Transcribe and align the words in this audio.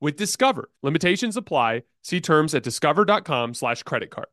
with 0.00 0.16
Discover. 0.16 0.70
Limitations 0.82 1.36
apply. 1.36 1.82
See 2.02 2.20
terms 2.20 2.54
at 2.54 2.62
discover.com 2.62 3.54
slash 3.54 3.82
credit 3.82 4.10
card. 4.10 4.28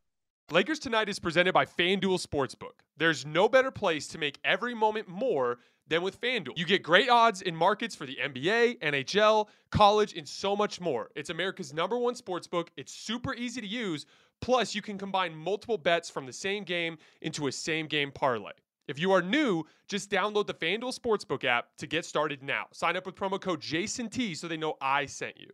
Lakers 0.51 0.79
Tonight 0.79 1.09
is 1.09 1.19
presented 1.19 1.53
by 1.53 1.65
FanDuel 1.65 2.23
Sportsbook. 2.23 2.81
There's 2.97 3.25
no 3.25 3.47
better 3.47 3.71
place 3.71 4.07
to 4.09 4.17
make 4.17 4.39
every 4.43 4.75
moment 4.75 5.07
more 5.07 5.59
than 5.87 6.01
with 6.01 6.19
FanDuel. 6.19 6.57
You 6.57 6.65
get 6.65 6.83
great 6.83 7.09
odds 7.09 7.41
in 7.41 7.55
markets 7.55 7.95
for 7.95 8.05
the 8.05 8.17
NBA, 8.23 8.79
NHL, 8.79 9.47
college, 9.71 10.15
and 10.15 10.27
so 10.27 10.55
much 10.55 10.79
more. 10.81 11.09
It's 11.15 11.29
America's 11.29 11.73
number 11.73 11.97
one 11.97 12.13
sportsbook. 12.13 12.67
It's 12.77 12.93
super 12.93 13.33
easy 13.33 13.61
to 13.61 13.67
use. 13.67 14.05
Plus, 14.41 14.75
you 14.75 14.81
can 14.81 14.97
combine 14.97 15.33
multiple 15.33 15.77
bets 15.77 16.09
from 16.09 16.25
the 16.25 16.33
same 16.33 16.65
game 16.65 16.97
into 17.21 17.47
a 17.47 17.51
same 17.51 17.87
game 17.87 18.11
parlay. 18.11 18.51
If 18.87 18.99
you 18.99 19.13
are 19.13 19.21
new, 19.21 19.63
just 19.87 20.11
download 20.11 20.47
the 20.47 20.53
FanDuel 20.53 20.97
Sportsbook 20.97 21.45
app 21.45 21.67
to 21.77 21.87
get 21.87 22.03
started 22.03 22.43
now. 22.43 22.65
Sign 22.73 22.97
up 22.97 23.05
with 23.05 23.15
promo 23.15 23.39
code 23.39 23.61
JASONT 23.61 24.35
so 24.35 24.47
they 24.47 24.57
know 24.57 24.75
I 24.81 25.05
sent 25.05 25.39
you. 25.39 25.49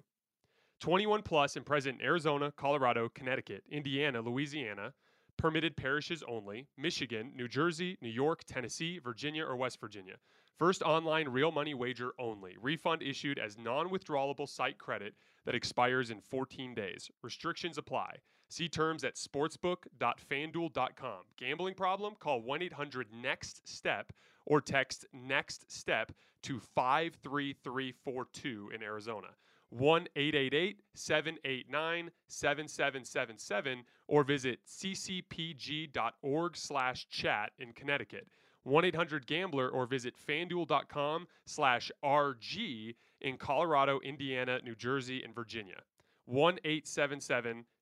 21 0.80 1.22
plus 1.22 1.56
and 1.56 1.66
present 1.66 2.00
in 2.00 2.06
Arizona, 2.06 2.52
Colorado, 2.56 3.10
Connecticut, 3.10 3.64
Indiana, 3.70 4.22
Louisiana, 4.22 4.94
permitted 5.38 5.78
parishes 5.78 6.24
only, 6.28 6.68
Michigan, 6.78 7.32
New 7.36 7.48
Jersey, 7.48 7.98
New 8.02 8.10
York, 8.10 8.44
Tennessee, 8.46 8.98
Virginia, 8.98 9.46
or 9.46 9.56
West 9.56 9.80
Virginia. 9.80 10.16
First 10.58 10.82
online 10.82 11.30
real 11.30 11.52
money 11.52 11.74
wager 11.74 12.14
only. 12.18 12.56
Refund 12.60 13.04
issued 13.04 13.38
as 13.38 13.58
non 13.58 13.90
withdrawable 13.90 14.50
site 14.50 14.78
credit 14.78 15.14
that 15.46 15.56
expires 15.56 16.10
in 16.10 16.20
14 16.20 16.74
days. 16.74 17.12
Restrictions 17.22 17.78
apply. 17.78 18.18
See 18.50 18.68
terms 18.68 19.04
at 19.04 19.16
sportsbook.fanduel.com. 19.16 21.20
Gambling 21.38 21.76
problem? 21.76 22.16
Call 22.20 22.42
1 22.42 22.64
800 22.64 23.14
NEXT 23.14 23.68
STEP 23.68 24.12
or 24.46 24.60
text 24.60 25.06
NEXT 25.14 25.72
STEP 25.72 26.12
to 26.44 26.60
53342 26.60 28.72
in 28.74 28.82
Arizona. 28.82 29.28
1 29.70 30.08
888 30.16 30.80
789 30.96 32.10
7777 32.28 33.84
or 34.08 34.24
visit 34.24 34.60
ccpg.org 34.68 36.58
slash 36.58 37.08
chat 37.10 37.52
in 37.60 37.72
Connecticut. 37.74 38.28
1-800-GAMBLER 38.68 39.70
or 39.70 39.86
visit 39.86 40.16
fanduel.com 40.28 41.28
slash 41.46 41.92
RG 42.04 42.96
in 43.22 43.38
Colorado, 43.38 44.00
Indiana, 44.02 44.60
New 44.64 44.76
Jersey, 44.76 45.24
and 45.24 45.34
Virginia. 45.34 45.82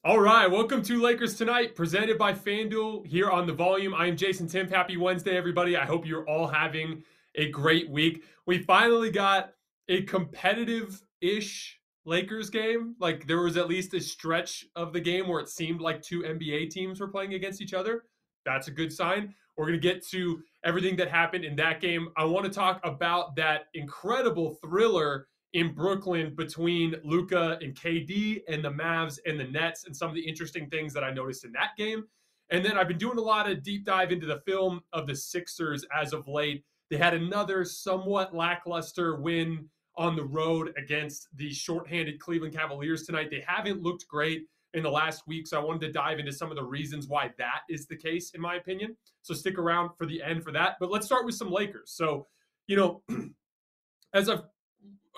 All 0.06 0.20
right, 0.20 0.46
welcome 0.46 0.82
to 0.82 1.00
Lakers 1.00 1.34
Tonight, 1.34 1.74
presented 1.74 2.18
by 2.18 2.34
FanDuel 2.34 3.06
here 3.06 3.30
on 3.30 3.46
the 3.46 3.54
volume. 3.54 3.94
I 3.94 4.06
am 4.06 4.18
Jason 4.18 4.46
Timpf. 4.46 4.68
Happy 4.68 4.98
Wednesday, 4.98 5.34
everybody. 5.34 5.78
I 5.78 5.86
hope 5.86 6.06
you're 6.06 6.28
all 6.28 6.46
having 6.46 7.02
a 7.36 7.48
great 7.48 7.88
week. 7.88 8.22
We 8.44 8.58
finally 8.58 9.10
got 9.10 9.54
a 9.88 10.02
competitive 10.02 11.02
ish 11.22 11.80
Lakers 12.04 12.50
game. 12.50 12.96
Like 13.00 13.26
there 13.26 13.40
was 13.40 13.56
at 13.56 13.66
least 13.66 13.94
a 13.94 14.00
stretch 14.00 14.66
of 14.76 14.92
the 14.92 15.00
game 15.00 15.26
where 15.26 15.40
it 15.40 15.48
seemed 15.48 15.80
like 15.80 16.02
two 16.02 16.20
NBA 16.20 16.68
teams 16.68 17.00
were 17.00 17.08
playing 17.08 17.32
against 17.32 17.62
each 17.62 17.72
other. 17.72 18.02
That's 18.44 18.68
a 18.68 18.72
good 18.72 18.92
sign. 18.92 19.34
We're 19.56 19.68
going 19.68 19.80
to 19.80 19.88
get 19.88 20.06
to 20.08 20.42
everything 20.66 20.96
that 20.96 21.08
happened 21.08 21.46
in 21.46 21.56
that 21.56 21.80
game. 21.80 22.08
I 22.18 22.26
want 22.26 22.44
to 22.44 22.52
talk 22.52 22.78
about 22.84 23.36
that 23.36 23.68
incredible 23.72 24.58
thriller 24.60 25.28
in 25.54 25.72
Brooklyn 25.72 26.34
between 26.34 26.96
Luka 27.04 27.58
and 27.62 27.74
KD 27.74 28.42
and 28.48 28.62
the 28.62 28.70
Mavs 28.70 29.18
and 29.24 29.38
the 29.38 29.44
Nets 29.44 29.84
and 29.84 29.96
some 29.96 30.08
of 30.08 30.14
the 30.14 30.28
interesting 30.28 30.68
things 30.68 30.92
that 30.92 31.04
I 31.04 31.12
noticed 31.12 31.44
in 31.44 31.52
that 31.52 31.70
game. 31.78 32.04
And 32.50 32.64
then 32.64 32.76
I've 32.76 32.88
been 32.88 32.98
doing 32.98 33.18
a 33.18 33.22
lot 33.22 33.48
of 33.48 33.62
deep 33.62 33.84
dive 33.84 34.12
into 34.12 34.26
the 34.26 34.42
film 34.46 34.80
of 34.92 35.06
the 35.06 35.14
Sixers 35.14 35.86
as 35.96 36.12
of 36.12 36.26
late. 36.26 36.64
They 36.90 36.96
had 36.96 37.14
another 37.14 37.64
somewhat 37.64 38.34
lackluster 38.34 39.16
win 39.16 39.68
on 39.96 40.16
the 40.16 40.24
road 40.24 40.74
against 40.76 41.28
the 41.36 41.52
shorthanded 41.52 42.18
Cleveland 42.18 42.54
Cavaliers 42.54 43.04
tonight. 43.04 43.30
They 43.30 43.44
haven't 43.46 43.80
looked 43.80 44.08
great 44.08 44.42
in 44.74 44.82
the 44.82 44.90
last 44.90 45.22
week, 45.28 45.46
so 45.46 45.58
I 45.58 45.64
wanted 45.64 45.82
to 45.82 45.92
dive 45.92 46.18
into 46.18 46.32
some 46.32 46.50
of 46.50 46.56
the 46.56 46.64
reasons 46.64 47.06
why 47.06 47.30
that 47.38 47.60
is 47.70 47.86
the 47.86 47.96
case, 47.96 48.32
in 48.34 48.40
my 48.40 48.56
opinion. 48.56 48.96
So 49.22 49.34
stick 49.34 49.56
around 49.56 49.90
for 49.96 50.04
the 50.04 50.20
end 50.20 50.42
for 50.42 50.50
that. 50.50 50.76
But 50.80 50.90
let's 50.90 51.06
start 51.06 51.24
with 51.24 51.36
some 51.36 51.50
Lakers. 51.50 51.92
So, 51.94 52.26
you 52.66 52.76
know, 52.76 53.02
as 54.14 54.28
I've 54.28 54.42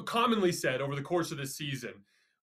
commonly 0.05 0.53
said 0.53 0.81
over 0.81 0.95
the 0.95 1.03
course 1.03 1.31
of 1.33 1.39
the 1.39 1.47
season, 1.47 1.95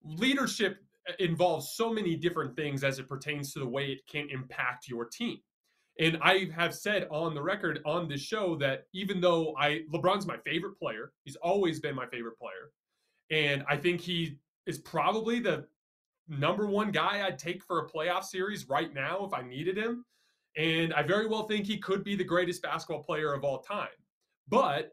leadership 0.04 0.78
involves 1.20 1.74
so 1.76 1.94
many 1.94 2.16
different 2.16 2.56
things 2.56 2.84
as 2.84 3.00
it 3.00 3.10
pertains 3.10 3.54
to 3.54 3.60
the 3.60 3.68
way 3.68 3.92
it 3.92 4.08
can 4.08 4.30
impact 4.30 4.88
your 4.88 5.06
team. 5.06 5.38
And 6.00 6.18
I 6.22 6.50
have 6.56 6.74
said 6.74 7.08
on 7.12 7.36
the 7.36 7.42
record 7.42 7.80
on 7.86 8.08
this 8.08 8.22
show 8.22 8.56
that 8.58 8.86
even 8.94 9.22
though 9.22 9.56
I 9.60 9.82
LeBron's 9.94 10.26
my 10.26 10.38
favorite 10.38 10.78
player, 10.80 11.12
he's 11.24 11.36
always 11.36 11.80
been 11.80 11.96
my 11.96 12.08
favorite 12.08 12.38
player. 12.40 12.72
And 13.30 13.64
I 13.70 13.78
think 13.78 14.02
he 14.02 14.38
is 14.66 14.80
probably 14.80 15.40
the 15.40 15.68
number 16.28 16.66
one 16.66 16.92
guy 16.92 17.26
I'd 17.26 17.38
take 17.38 17.64
for 17.64 17.80
a 17.80 17.90
playoff 17.90 18.24
series 18.24 18.68
right 18.68 18.94
now 18.94 19.26
if 19.26 19.34
I 19.34 19.42
needed 19.42 19.78
him. 19.78 20.06
And 20.56 20.94
I 20.94 21.04
very 21.04 21.28
well 21.28 21.48
think 21.48 21.66
he 21.66 21.78
could 21.78 22.04
be 22.04 22.16
the 22.16 22.24
greatest 22.24 22.62
basketball 22.62 23.04
player 23.04 23.34
of 23.34 23.44
all 23.44 23.60
time. 23.60 23.88
But 24.48 24.92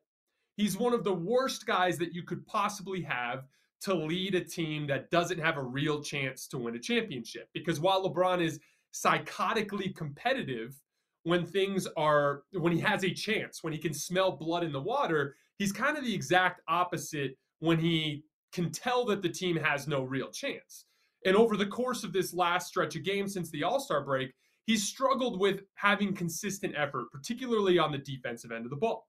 he's 0.61 0.77
one 0.77 0.93
of 0.93 1.05
the 1.05 1.12
worst 1.12 1.65
guys 1.65 1.97
that 1.97 2.12
you 2.12 2.23
could 2.23 2.47
possibly 2.47 3.01
have 3.01 3.45
to 3.81 3.95
lead 3.95 4.35
a 4.35 4.45
team 4.45 4.87
that 4.87 5.11
doesn't 5.11 5.39
have 5.39 5.57
a 5.57 5.62
real 5.62 6.03
chance 6.03 6.47
to 6.47 6.59
win 6.59 6.77
a 6.77 6.79
championship. 6.79 7.49
Because 7.55 7.81
while 7.81 8.05
LeBron 8.05 8.43
is 8.43 8.61
psychotically 8.93 9.97
competitive 9.97 10.79
when 11.23 11.47
things 11.47 11.89
are, 11.97 12.43
when 12.53 12.75
he 12.75 12.81
has 12.81 13.05
a 13.05 13.11
chance, 13.11 13.65
when 13.65 13.73
he 13.73 13.79
can 13.79 13.95
smell 13.95 14.33
blood 14.33 14.62
in 14.62 14.71
the 14.71 14.81
water, 14.81 15.35
he's 15.57 15.73
kind 15.73 15.97
of 15.97 16.05
the 16.05 16.15
exact 16.15 16.61
opposite 16.69 17.39
when 17.61 17.79
he 17.79 18.23
can 18.53 18.71
tell 18.71 19.07
that 19.07 19.23
the 19.23 19.29
team 19.31 19.57
has 19.57 19.89
no 19.89 20.03
real 20.03 20.29
chance. 20.29 20.85
And 21.25 21.37
over 21.37 21.57
the 21.57 21.67
course 21.67 22.05
of 22.05 22.12
this 22.12 22.35
last 22.35 22.69
stretch 22.69 22.97
of 22.97 23.05
games 23.05 23.33
since 23.33 23.51
the 23.51 23.62
All 23.62 23.81
Star 23.81 24.05
break, 24.05 24.35
he's 24.67 24.87
struggled 24.87 25.41
with 25.41 25.61
having 25.75 26.15
consistent 26.15 26.75
effort, 26.77 27.11
particularly 27.11 27.79
on 27.79 27.93
the 27.93 27.99
defensive 27.99 28.53
end 28.53 28.67
of 28.67 28.71
the 28.71 28.77
ball. 28.77 29.07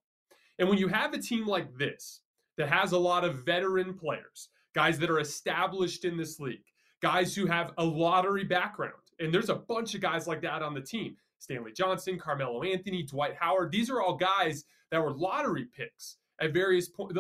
And 0.62 0.70
when 0.70 0.78
you 0.78 0.88
have 0.90 1.16
a 1.16 1.18
team 1.18 1.48
like 1.48 1.76
this 1.76 2.22
that 2.58 2.70
has 2.70 2.92
a 2.92 2.98
lot 2.98 3.26
of 3.26 3.44
veteran 3.44 3.96
players, 3.96 4.50
guys 4.76 5.00
that 5.00 5.10
are 5.10 5.20
established 5.20 6.06
in 6.06 6.16
this 6.16 6.40
league, 6.40 6.62
guys 7.02 7.36
who 7.36 7.48
have 7.48 7.72
a 7.80 7.84
lottery 7.84 8.44
background, 8.44 8.94
and 9.20 9.34
there's 9.34 9.50
a 9.50 9.56
bunch 9.56 9.96
of 9.96 10.02
guys 10.02 10.28
like 10.28 10.40
that 10.44 10.62
on 10.62 10.76
the 10.76 10.82
team 10.82 11.18
Stanley 11.40 11.72
Johnson, 11.72 12.20
Carmelo 12.20 12.62
Anthony, 12.62 13.02
Dwight 13.02 13.34
Howard. 13.40 13.72
These 13.72 13.90
are 13.90 14.04
all 14.04 14.16
guys 14.16 14.66
that 14.92 15.04
were 15.04 15.12
lottery 15.12 15.66
picks 15.66 16.18
at 16.40 16.54
various 16.54 16.88
points 16.88 17.18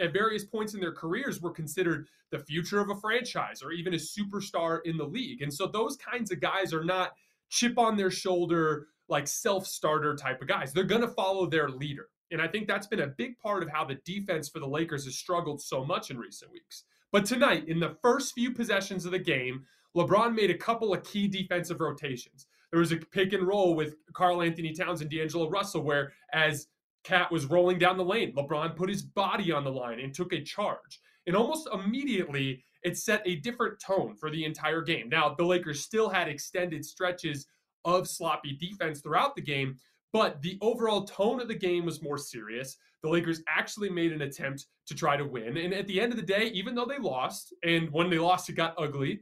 at 0.00 0.12
various 0.12 0.44
points 0.44 0.74
in 0.74 0.80
their 0.80 0.92
careers 0.92 1.40
were 1.40 1.52
considered 1.52 2.08
the 2.32 2.40
future 2.40 2.80
of 2.80 2.90
a 2.90 2.96
franchise 2.96 3.62
or 3.62 3.70
even 3.70 3.94
a 3.94 3.96
superstar 3.96 4.80
in 4.84 4.96
the 4.96 5.06
league. 5.06 5.40
And 5.40 5.54
so 5.54 5.68
those 5.68 5.96
kinds 5.96 6.32
of 6.32 6.40
guys 6.40 6.74
are 6.74 6.82
not 6.82 7.12
chip 7.48 7.78
on 7.78 7.96
their 7.96 8.10
shoulder 8.10 8.88
like 9.08 9.28
self-starter 9.28 10.16
type 10.16 10.42
of 10.42 10.48
guys. 10.48 10.72
They're 10.72 10.82
going 10.82 11.02
to 11.02 11.08
follow 11.08 11.46
their 11.46 11.68
leader. 11.68 12.08
And 12.32 12.42
I 12.42 12.48
think 12.48 12.66
that's 12.66 12.86
been 12.86 13.00
a 13.00 13.06
big 13.06 13.38
part 13.38 13.62
of 13.62 13.68
how 13.68 13.84
the 13.84 13.98
defense 14.04 14.48
for 14.48 14.58
the 14.58 14.66
Lakers 14.66 15.04
has 15.04 15.16
struggled 15.16 15.60
so 15.60 15.84
much 15.84 16.10
in 16.10 16.18
recent 16.18 16.50
weeks. 16.50 16.84
But 17.12 17.26
tonight, 17.26 17.68
in 17.68 17.78
the 17.78 17.96
first 18.02 18.34
few 18.34 18.52
possessions 18.52 19.04
of 19.04 19.12
the 19.12 19.18
game, 19.18 19.66
LeBron 19.96 20.34
made 20.34 20.50
a 20.50 20.56
couple 20.56 20.94
of 20.94 21.04
key 21.04 21.28
defensive 21.28 21.80
rotations. 21.80 22.46
There 22.70 22.80
was 22.80 22.92
a 22.92 22.96
pick 22.96 23.34
and 23.34 23.46
roll 23.46 23.74
with 23.74 23.96
Karl-Anthony 24.14 24.72
Towns 24.72 25.02
and 25.02 25.10
D'Angelo 25.10 25.50
Russell, 25.50 25.82
where 25.82 26.14
as 26.32 26.68
KAT 27.04 27.30
was 27.30 27.44
rolling 27.44 27.78
down 27.78 27.98
the 27.98 28.04
lane, 28.04 28.32
LeBron 28.32 28.76
put 28.76 28.88
his 28.88 29.02
body 29.02 29.52
on 29.52 29.64
the 29.64 29.70
line 29.70 30.00
and 30.00 30.14
took 30.14 30.32
a 30.32 30.42
charge. 30.42 31.00
And 31.26 31.36
almost 31.36 31.68
immediately, 31.72 32.64
it 32.82 32.96
set 32.96 33.22
a 33.26 33.36
different 33.36 33.78
tone 33.78 34.16
for 34.16 34.30
the 34.30 34.44
entire 34.44 34.80
game. 34.80 35.08
Now, 35.08 35.34
the 35.36 35.44
Lakers 35.44 35.82
still 35.82 36.08
had 36.08 36.28
extended 36.28 36.84
stretches 36.84 37.46
of 37.84 38.08
sloppy 38.08 38.56
defense 38.56 39.00
throughout 39.00 39.36
the 39.36 39.42
game, 39.42 39.76
but 40.12 40.40
the 40.42 40.58
overall 40.60 41.04
tone 41.04 41.40
of 41.40 41.48
the 41.48 41.54
game 41.54 41.84
was 41.86 42.02
more 42.02 42.18
serious. 42.18 42.76
The 43.02 43.08
Lakers 43.08 43.42
actually 43.48 43.90
made 43.90 44.12
an 44.12 44.22
attempt 44.22 44.66
to 44.86 44.94
try 44.94 45.16
to 45.16 45.24
win. 45.24 45.56
And 45.56 45.72
at 45.72 45.86
the 45.86 46.00
end 46.00 46.12
of 46.12 46.18
the 46.18 46.26
day, 46.26 46.46
even 46.48 46.74
though 46.74 46.84
they 46.84 46.98
lost, 46.98 47.54
and 47.62 47.90
when 47.90 48.10
they 48.10 48.18
lost, 48.18 48.48
it 48.48 48.52
got 48.52 48.74
ugly, 48.78 49.20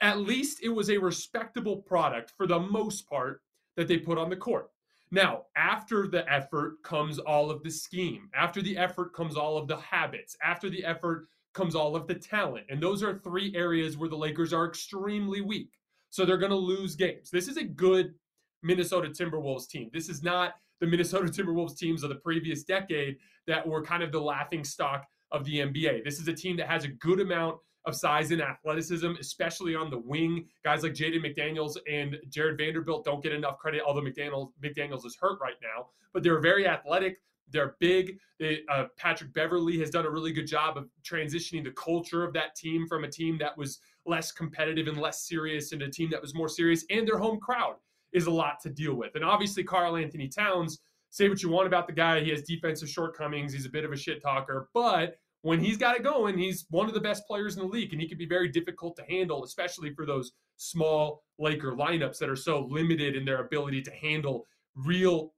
at 0.00 0.18
least 0.18 0.62
it 0.62 0.68
was 0.68 0.90
a 0.90 0.98
respectable 0.98 1.76
product 1.76 2.32
for 2.36 2.46
the 2.46 2.58
most 2.58 3.08
part 3.08 3.40
that 3.76 3.88
they 3.88 3.98
put 3.98 4.18
on 4.18 4.28
the 4.28 4.36
court. 4.36 4.70
Now, 5.10 5.44
after 5.56 6.08
the 6.08 6.30
effort 6.30 6.82
comes 6.82 7.18
all 7.18 7.50
of 7.50 7.62
the 7.62 7.70
scheme. 7.70 8.28
After 8.34 8.60
the 8.60 8.76
effort 8.76 9.14
comes 9.14 9.36
all 9.36 9.56
of 9.56 9.68
the 9.68 9.76
habits. 9.76 10.36
After 10.42 10.68
the 10.68 10.84
effort 10.84 11.28
comes 11.54 11.74
all 11.74 11.94
of 11.94 12.06
the 12.06 12.14
talent. 12.14 12.66
And 12.68 12.82
those 12.82 13.02
are 13.02 13.18
three 13.18 13.54
areas 13.54 13.96
where 13.96 14.08
the 14.08 14.16
Lakers 14.16 14.52
are 14.52 14.66
extremely 14.66 15.40
weak. 15.40 15.70
So 16.10 16.24
they're 16.24 16.36
going 16.36 16.50
to 16.50 16.56
lose 16.56 16.96
games. 16.96 17.30
This 17.30 17.48
is 17.48 17.56
a 17.56 17.64
good 17.64 18.14
Minnesota 18.62 19.08
Timberwolves 19.08 19.68
team. 19.68 19.90
This 19.92 20.08
is 20.08 20.22
not 20.22 20.54
the 20.80 20.86
Minnesota 20.86 21.26
Timberwolves 21.32 21.76
teams 21.76 22.02
of 22.02 22.08
the 22.08 22.16
previous 22.16 22.64
decade 22.64 23.16
that 23.46 23.66
were 23.66 23.82
kind 23.82 24.02
of 24.02 24.12
the 24.12 24.20
laughing 24.20 24.64
stock 24.64 25.06
of 25.32 25.44
the 25.44 25.58
NBA. 25.58 26.04
This 26.04 26.18
is 26.18 26.28
a 26.28 26.32
team 26.32 26.56
that 26.56 26.68
has 26.68 26.84
a 26.84 26.88
good 26.88 27.20
amount 27.20 27.58
of 27.86 27.94
size 27.94 28.32
and 28.32 28.42
athleticism, 28.42 29.12
especially 29.20 29.76
on 29.76 29.90
the 29.90 29.98
wing. 29.98 30.46
Guys 30.64 30.82
like 30.82 30.92
Jaden 30.92 31.24
McDaniels 31.24 31.76
and 31.90 32.18
Jarred 32.28 32.58
Vanderbilt 32.58 33.04
don't 33.04 33.22
get 33.22 33.32
enough 33.32 33.58
credit, 33.58 33.82
although 33.86 34.02
McDaniels, 34.02 34.50
McDaniels 34.62 35.06
is 35.06 35.16
hurt 35.20 35.38
right 35.40 35.54
now. 35.62 35.86
But 36.12 36.22
they're 36.22 36.40
very 36.40 36.66
athletic. 36.66 37.18
They're 37.48 37.76
big. 37.78 38.18
They, 38.40 38.62
uh, 38.68 38.86
Patrick 38.96 39.32
Beverley 39.32 39.78
has 39.78 39.90
done 39.90 40.04
a 40.04 40.10
really 40.10 40.32
good 40.32 40.48
job 40.48 40.76
of 40.76 40.88
transitioning 41.04 41.62
the 41.62 41.70
culture 41.70 42.24
of 42.24 42.32
that 42.34 42.56
team 42.56 42.88
from 42.88 43.04
a 43.04 43.08
team 43.08 43.38
that 43.38 43.56
was 43.56 43.78
less 44.04 44.32
competitive 44.32 44.88
and 44.88 45.00
less 45.00 45.28
serious 45.28 45.72
into 45.72 45.84
a 45.84 45.90
team 45.90 46.10
that 46.10 46.20
was 46.20 46.34
more 46.34 46.48
serious. 46.48 46.84
And 46.90 47.06
their 47.06 47.18
home 47.18 47.38
crowd 47.38 47.76
is 48.12 48.26
a 48.26 48.30
lot 48.30 48.60
to 48.62 48.70
deal 48.70 48.94
with. 48.94 49.14
And 49.14 49.24
obviously, 49.24 49.64
Karl-Anthony 49.64 50.28
Towns, 50.28 50.78
say 51.10 51.28
what 51.28 51.42
you 51.42 51.48
want 51.48 51.66
about 51.66 51.86
the 51.86 51.92
guy. 51.92 52.20
He 52.20 52.30
has 52.30 52.42
defensive 52.42 52.88
shortcomings. 52.88 53.52
He's 53.52 53.66
a 53.66 53.70
bit 53.70 53.84
of 53.84 53.92
a 53.92 53.96
shit 53.96 54.22
talker. 54.22 54.68
But 54.74 55.18
when 55.42 55.60
he's 55.60 55.76
got 55.76 55.96
it 55.96 56.02
going, 56.02 56.36
he's 56.38 56.66
one 56.70 56.88
of 56.88 56.94
the 56.94 57.00
best 57.00 57.26
players 57.26 57.56
in 57.56 57.62
the 57.62 57.68
league. 57.68 57.92
And 57.92 58.00
he 58.00 58.08
can 58.08 58.18
be 58.18 58.26
very 58.26 58.48
difficult 58.48 58.96
to 58.96 59.04
handle, 59.08 59.44
especially 59.44 59.94
for 59.94 60.06
those 60.06 60.32
small 60.56 61.22
Laker 61.38 61.72
lineups 61.72 62.18
that 62.18 62.28
are 62.28 62.36
so 62.36 62.66
limited 62.70 63.14
in 63.16 63.24
their 63.24 63.40
ability 63.40 63.82
to 63.82 63.90
handle 63.90 64.46
real 64.74 65.32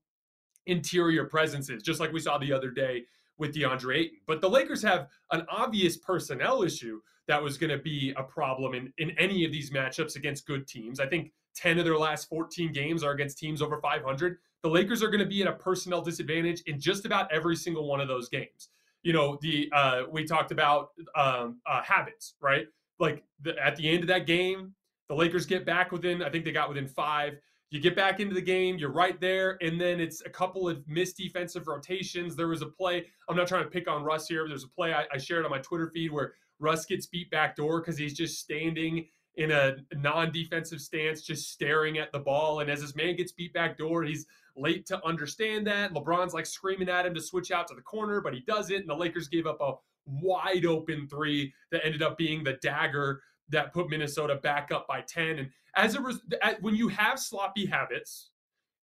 interior 0.66 1.24
presences, 1.24 1.82
just 1.82 2.00
like 2.00 2.12
we 2.12 2.20
saw 2.20 2.38
the 2.38 2.52
other 2.52 2.70
day 2.70 3.04
with 3.38 3.54
DeAndre 3.54 3.96
Ayton. 3.96 4.18
But 4.26 4.40
the 4.40 4.50
Lakers 4.50 4.82
have 4.82 5.08
an 5.32 5.44
obvious 5.50 5.96
personnel 5.96 6.62
issue 6.62 7.00
that 7.26 7.42
was 7.42 7.58
going 7.58 7.70
to 7.70 7.78
be 7.78 8.12
a 8.16 8.22
problem 8.22 8.74
in, 8.74 8.92
in 8.98 9.10
any 9.18 9.44
of 9.44 9.52
these 9.52 9.70
matchups 9.70 10.16
against 10.16 10.46
good 10.46 10.66
teams. 10.66 10.98
I 10.98 11.06
think 11.06 11.32
10 11.58 11.78
of 11.78 11.84
their 11.84 11.98
last 11.98 12.28
14 12.28 12.72
games 12.72 13.02
are 13.02 13.12
against 13.12 13.38
teams 13.38 13.60
over 13.60 13.80
500. 13.80 14.38
The 14.62 14.68
Lakers 14.68 15.02
are 15.02 15.08
going 15.08 15.20
to 15.20 15.26
be 15.26 15.42
at 15.42 15.48
a 15.48 15.52
personnel 15.52 16.00
disadvantage 16.00 16.62
in 16.66 16.80
just 16.80 17.04
about 17.04 17.30
every 17.32 17.56
single 17.56 17.86
one 17.86 18.00
of 18.00 18.08
those 18.08 18.28
games. 18.28 18.70
You 19.02 19.12
know, 19.12 19.38
the 19.40 19.70
uh, 19.72 20.02
we 20.10 20.24
talked 20.24 20.50
about 20.50 20.90
um, 21.16 21.60
uh, 21.66 21.82
habits, 21.82 22.34
right? 22.40 22.66
Like 22.98 23.24
the, 23.42 23.54
at 23.64 23.76
the 23.76 23.88
end 23.88 24.02
of 24.02 24.08
that 24.08 24.26
game, 24.26 24.74
the 25.08 25.14
Lakers 25.14 25.46
get 25.46 25.64
back 25.64 25.92
within. 25.92 26.22
I 26.22 26.30
think 26.30 26.44
they 26.44 26.52
got 26.52 26.68
within 26.68 26.86
five. 26.86 27.34
You 27.70 27.80
get 27.80 27.94
back 27.94 28.18
into 28.18 28.34
the 28.34 28.42
game, 28.42 28.78
you're 28.78 28.90
right 28.90 29.20
there, 29.20 29.58
and 29.60 29.78
then 29.80 30.00
it's 30.00 30.22
a 30.22 30.30
couple 30.30 30.68
of 30.68 30.86
missed 30.88 31.18
defensive 31.18 31.68
rotations. 31.68 32.34
There 32.34 32.48
was 32.48 32.62
a 32.62 32.66
play. 32.66 33.04
I'm 33.28 33.36
not 33.36 33.46
trying 33.46 33.64
to 33.64 33.70
pick 33.70 33.88
on 33.88 34.02
Russ 34.02 34.26
here. 34.26 34.48
There's 34.48 34.64
a 34.64 34.68
play 34.68 34.94
I, 34.94 35.04
I 35.12 35.18
shared 35.18 35.44
on 35.44 35.50
my 35.50 35.58
Twitter 35.58 35.90
feed 35.92 36.10
where 36.10 36.32
Russ 36.58 36.86
gets 36.86 37.06
beat 37.06 37.30
back 37.30 37.56
door 37.56 37.80
because 37.80 37.98
he's 37.98 38.14
just 38.14 38.40
standing 38.40 39.06
in 39.38 39.52
a 39.52 39.76
non-defensive 39.94 40.80
stance, 40.80 41.22
just 41.22 41.52
staring 41.52 41.96
at 41.96 42.10
the 42.10 42.18
ball. 42.18 42.58
And 42.58 42.68
as 42.68 42.82
his 42.82 42.96
man 42.96 43.14
gets 43.14 43.30
beat 43.30 43.52
back 43.52 43.78
door, 43.78 44.02
he's 44.02 44.26
late 44.56 44.84
to 44.86 45.04
understand 45.06 45.64
that. 45.68 45.94
LeBron's 45.94 46.34
like 46.34 46.44
screaming 46.44 46.88
at 46.88 47.06
him 47.06 47.14
to 47.14 47.20
switch 47.20 47.52
out 47.52 47.68
to 47.68 47.74
the 47.76 47.80
corner, 47.80 48.20
but 48.20 48.34
he 48.34 48.40
doesn't. 48.40 48.74
And 48.74 48.88
the 48.88 48.96
Lakers 48.96 49.28
gave 49.28 49.46
up 49.46 49.60
a 49.60 49.74
wide 50.06 50.66
open 50.66 51.06
three 51.08 51.54
that 51.70 51.86
ended 51.86 52.02
up 52.02 52.18
being 52.18 52.42
the 52.42 52.54
dagger 52.54 53.22
that 53.50 53.72
put 53.72 53.88
Minnesota 53.88 54.34
back 54.34 54.72
up 54.72 54.88
by 54.88 55.02
10. 55.02 55.38
And 55.38 55.50
as 55.76 55.94
a 55.94 56.00
res- 56.00 56.20
when 56.60 56.74
you 56.74 56.88
have 56.88 57.20
sloppy 57.20 57.64
habits 57.64 58.30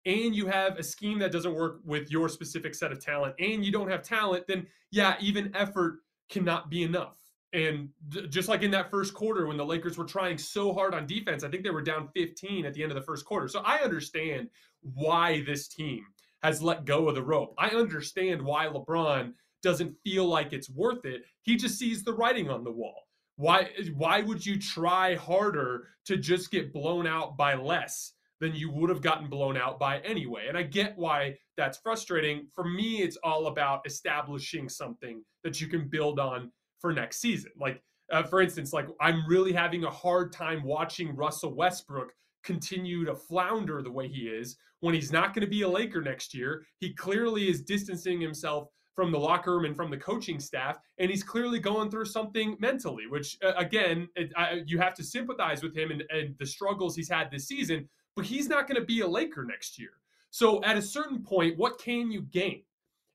and 0.05 0.35
you 0.35 0.47
have 0.47 0.77
a 0.77 0.83
scheme 0.83 1.17
that 1.19 1.31
doesn't 1.31 1.55
work 1.55 1.79
with 1.85 2.11
your 2.11 2.27
specific 2.27 2.75
set 2.75 2.91
of 2.91 2.99
talent 2.99 3.35
and 3.39 3.63
you 3.63 3.71
don't 3.71 3.89
have 3.89 4.03
talent, 4.03 4.47
then 4.47 4.67
yeah, 4.91 5.15
even 5.21 5.55
effort 5.55 5.99
cannot 6.27 6.69
be 6.69 6.83
enough. 6.83 7.20
And 7.53 7.89
just 8.29 8.47
like 8.47 8.63
in 8.63 8.71
that 8.71 8.89
first 8.89 9.13
quarter 9.13 9.45
when 9.45 9.57
the 9.57 9.65
Lakers 9.65 9.97
were 9.97 10.05
trying 10.05 10.37
so 10.37 10.73
hard 10.73 10.93
on 10.93 11.05
defense, 11.05 11.43
I 11.43 11.49
think 11.49 11.63
they 11.63 11.69
were 11.69 11.81
down 11.81 12.09
15 12.15 12.65
at 12.65 12.73
the 12.73 12.81
end 12.81 12.91
of 12.91 12.95
the 12.95 13.03
first 13.03 13.25
quarter. 13.25 13.47
So 13.49 13.61
I 13.65 13.79
understand 13.79 14.47
why 14.81 15.43
this 15.45 15.67
team 15.67 16.05
has 16.43 16.61
let 16.61 16.85
go 16.85 17.09
of 17.09 17.15
the 17.15 17.23
rope. 17.23 17.53
I 17.57 17.69
understand 17.69 18.41
why 18.41 18.67
LeBron 18.67 19.33
doesn't 19.61 19.95
feel 20.03 20.25
like 20.25 20.53
it's 20.53 20.69
worth 20.69 21.05
it. 21.05 21.23
He 21.43 21.55
just 21.55 21.77
sees 21.77 22.03
the 22.03 22.13
writing 22.13 22.49
on 22.49 22.63
the 22.63 22.71
wall. 22.71 23.07
Why 23.35 23.69
why 23.95 24.21
would 24.21 24.45
you 24.45 24.59
try 24.59 25.15
harder 25.15 25.87
to 26.05 26.17
just 26.17 26.51
get 26.51 26.73
blown 26.73 27.07
out 27.07 27.37
by 27.37 27.55
less 27.55 28.13
than 28.39 28.55
you 28.55 28.71
would 28.71 28.89
have 28.89 29.01
gotten 29.01 29.29
blown 29.29 29.57
out 29.57 29.79
by 29.79 29.99
anyway? 29.99 30.45
And 30.47 30.57
I 30.57 30.63
get 30.63 30.97
why 30.97 31.37
that's 31.57 31.77
frustrating. 31.77 32.47
For 32.53 32.63
me, 32.63 33.01
it's 33.01 33.17
all 33.23 33.47
about 33.47 33.85
establishing 33.85 34.69
something 34.69 35.23
that 35.43 35.61
you 35.61 35.67
can 35.67 35.89
build 35.89 36.19
on 36.19 36.51
for 36.81 36.91
next 36.91 37.21
season. 37.21 37.51
Like, 37.59 37.81
uh, 38.11 38.23
for 38.23 38.41
instance, 38.41 38.73
like 38.73 38.87
I'm 38.99 39.23
really 39.27 39.53
having 39.53 39.83
a 39.83 39.89
hard 39.89 40.33
time 40.33 40.63
watching 40.63 41.15
Russell 41.15 41.53
Westbrook 41.53 42.11
continue 42.43 43.05
to 43.05 43.15
flounder 43.15 43.81
the 43.81 43.91
way 43.91 44.07
he 44.07 44.21
is 44.21 44.57
when 44.79 44.95
he's 44.95 45.11
not 45.11 45.33
going 45.33 45.45
to 45.45 45.49
be 45.49 45.61
a 45.61 45.69
Laker 45.69 46.01
next 46.01 46.33
year. 46.33 46.65
He 46.79 46.93
clearly 46.93 47.49
is 47.49 47.61
distancing 47.61 48.19
himself 48.19 48.67
from 48.95 49.11
the 49.11 49.19
locker 49.19 49.53
room 49.53 49.65
and 49.65 49.75
from 49.75 49.89
the 49.89 49.97
coaching 49.97 50.39
staff, 50.39 50.77
and 50.97 51.09
he's 51.09 51.23
clearly 51.23 51.59
going 51.59 51.89
through 51.89 52.05
something 52.05 52.57
mentally. 52.59 53.07
Which, 53.07 53.37
uh, 53.43 53.53
again, 53.55 54.09
it, 54.15 54.31
I, 54.35 54.63
you 54.65 54.79
have 54.79 54.93
to 54.95 55.03
sympathize 55.03 55.63
with 55.63 55.75
him 55.75 55.91
and, 55.91 56.03
and 56.09 56.35
the 56.39 56.45
struggles 56.45 56.95
he's 56.95 57.09
had 57.09 57.31
this 57.31 57.47
season. 57.47 57.87
But 58.15 58.25
he's 58.25 58.49
not 58.49 58.67
going 58.67 58.79
to 58.79 58.85
be 58.85 58.99
a 59.01 59.07
Laker 59.07 59.45
next 59.45 59.79
year. 59.79 59.91
So, 60.31 60.61
at 60.63 60.77
a 60.77 60.81
certain 60.81 61.23
point, 61.23 61.57
what 61.57 61.79
can 61.79 62.11
you 62.11 62.23
gain? 62.23 62.63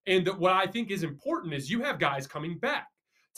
And 0.06 0.26
what 0.38 0.52
I 0.52 0.66
think 0.66 0.90
is 0.90 1.02
important 1.02 1.52
is 1.52 1.70
you 1.70 1.82
have 1.82 1.98
guys 1.98 2.26
coming 2.26 2.58
back. 2.58 2.86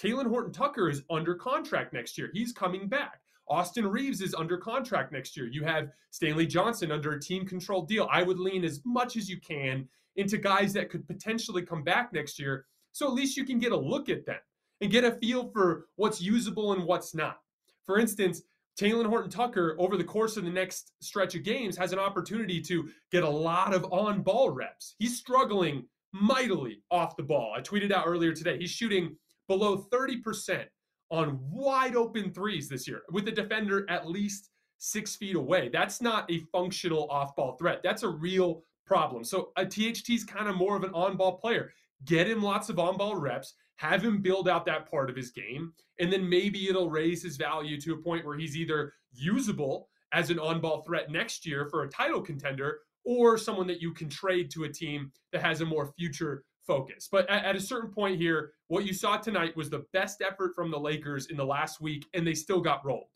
Talen 0.00 0.28
Horton 0.28 0.52
Tucker 0.52 0.88
is 0.88 1.02
under 1.10 1.34
contract 1.34 1.92
next 1.92 2.16
year. 2.16 2.30
He's 2.32 2.52
coming 2.52 2.88
back. 2.88 3.20
Austin 3.48 3.86
Reaves 3.86 4.20
is 4.20 4.34
under 4.34 4.56
contract 4.56 5.10
next 5.10 5.36
year. 5.36 5.46
You 5.46 5.64
have 5.64 5.88
Stanley 6.10 6.46
Johnson 6.46 6.92
under 6.92 7.12
a 7.12 7.20
team 7.20 7.46
controlled 7.46 7.88
deal. 7.88 8.08
I 8.12 8.22
would 8.22 8.38
lean 8.38 8.64
as 8.64 8.80
much 8.84 9.16
as 9.16 9.28
you 9.28 9.40
can 9.40 9.88
into 10.16 10.36
guys 10.36 10.72
that 10.74 10.90
could 10.90 11.06
potentially 11.06 11.62
come 11.62 11.82
back 11.82 12.12
next 12.12 12.38
year. 12.38 12.66
So 12.92 13.06
at 13.06 13.14
least 13.14 13.36
you 13.36 13.44
can 13.44 13.58
get 13.58 13.72
a 13.72 13.76
look 13.76 14.08
at 14.08 14.26
them 14.26 14.38
and 14.80 14.90
get 14.90 15.04
a 15.04 15.12
feel 15.12 15.50
for 15.50 15.86
what's 15.96 16.20
usable 16.20 16.72
and 16.72 16.84
what's 16.84 17.14
not. 17.14 17.38
For 17.84 17.98
instance, 17.98 18.42
Talen 18.78 19.06
Horton 19.06 19.30
Tucker, 19.30 19.74
over 19.78 19.96
the 19.96 20.04
course 20.04 20.36
of 20.36 20.44
the 20.44 20.50
next 20.50 20.92
stretch 21.00 21.34
of 21.34 21.42
games, 21.42 21.76
has 21.76 21.92
an 21.92 21.98
opportunity 21.98 22.60
to 22.60 22.88
get 23.10 23.24
a 23.24 23.28
lot 23.28 23.74
of 23.74 23.84
on 23.92 24.22
ball 24.22 24.50
reps. 24.50 24.94
He's 24.98 25.18
struggling 25.18 25.84
mightily 26.12 26.82
off 26.90 27.16
the 27.16 27.22
ball. 27.22 27.54
I 27.56 27.60
tweeted 27.60 27.90
out 27.90 28.04
earlier 28.06 28.32
today, 28.32 28.58
he's 28.58 28.70
shooting 28.70 29.16
below 29.48 29.86
30% 29.92 30.64
on 31.10 31.38
wide 31.50 31.96
open 31.96 32.30
threes 32.30 32.68
this 32.68 32.86
year 32.86 33.02
with 33.10 33.26
a 33.28 33.32
defender 33.32 33.88
at 33.88 34.08
least 34.08 34.50
six 34.78 35.16
feet 35.16 35.36
away. 35.36 35.68
That's 35.68 36.00
not 36.00 36.30
a 36.30 36.40
functional 36.52 37.10
off 37.10 37.34
ball 37.34 37.56
threat. 37.56 37.80
That's 37.82 38.02
a 38.02 38.08
real 38.08 38.62
problem. 38.86 39.24
So 39.24 39.52
uh, 39.56 39.62
a 39.62 39.66
THT 39.66 40.10
is 40.10 40.24
kind 40.24 40.48
of 40.48 40.56
more 40.56 40.76
of 40.76 40.84
an 40.84 40.90
on 40.94 41.16
ball 41.16 41.38
player. 41.38 41.72
Get 42.04 42.28
him 42.28 42.42
lots 42.42 42.68
of 42.68 42.78
on 42.78 42.96
ball 42.96 43.16
reps, 43.16 43.54
have 43.76 44.02
him 44.02 44.22
build 44.22 44.48
out 44.48 44.64
that 44.66 44.90
part 44.90 45.10
of 45.10 45.16
his 45.16 45.30
game, 45.30 45.72
and 45.98 46.12
then 46.12 46.28
maybe 46.28 46.68
it'll 46.68 46.90
raise 46.90 47.22
his 47.22 47.36
value 47.36 47.80
to 47.80 47.94
a 47.94 48.02
point 48.02 48.24
where 48.24 48.38
he's 48.38 48.56
either 48.56 48.92
usable 49.12 49.88
as 50.12 50.30
an 50.30 50.38
on 50.38 50.60
ball 50.60 50.82
threat 50.82 51.10
next 51.10 51.44
year 51.44 51.66
for 51.70 51.82
a 51.82 51.88
title 51.88 52.20
contender 52.20 52.78
or 53.04 53.36
someone 53.36 53.66
that 53.66 53.80
you 53.80 53.92
can 53.92 54.08
trade 54.08 54.50
to 54.50 54.64
a 54.64 54.68
team 54.68 55.10
that 55.32 55.42
has 55.42 55.60
a 55.60 55.66
more 55.66 55.92
future 55.98 56.44
focus. 56.68 57.08
But 57.10 57.28
at, 57.28 57.44
at, 57.44 57.56
a 57.56 57.60
certain 57.60 57.90
point 57.90 58.20
here, 58.20 58.52
what 58.68 58.84
you 58.84 58.92
saw 58.92 59.16
tonight 59.16 59.56
was 59.56 59.70
the 59.70 59.86
best 59.92 60.22
effort 60.22 60.54
from 60.54 60.70
the 60.70 60.78
Lakers 60.78 61.26
in 61.26 61.36
the 61.36 61.44
last 61.44 61.80
week, 61.80 62.06
and 62.14 62.24
they 62.24 62.34
still 62.34 62.60
got 62.60 62.84
rolled. 62.84 63.08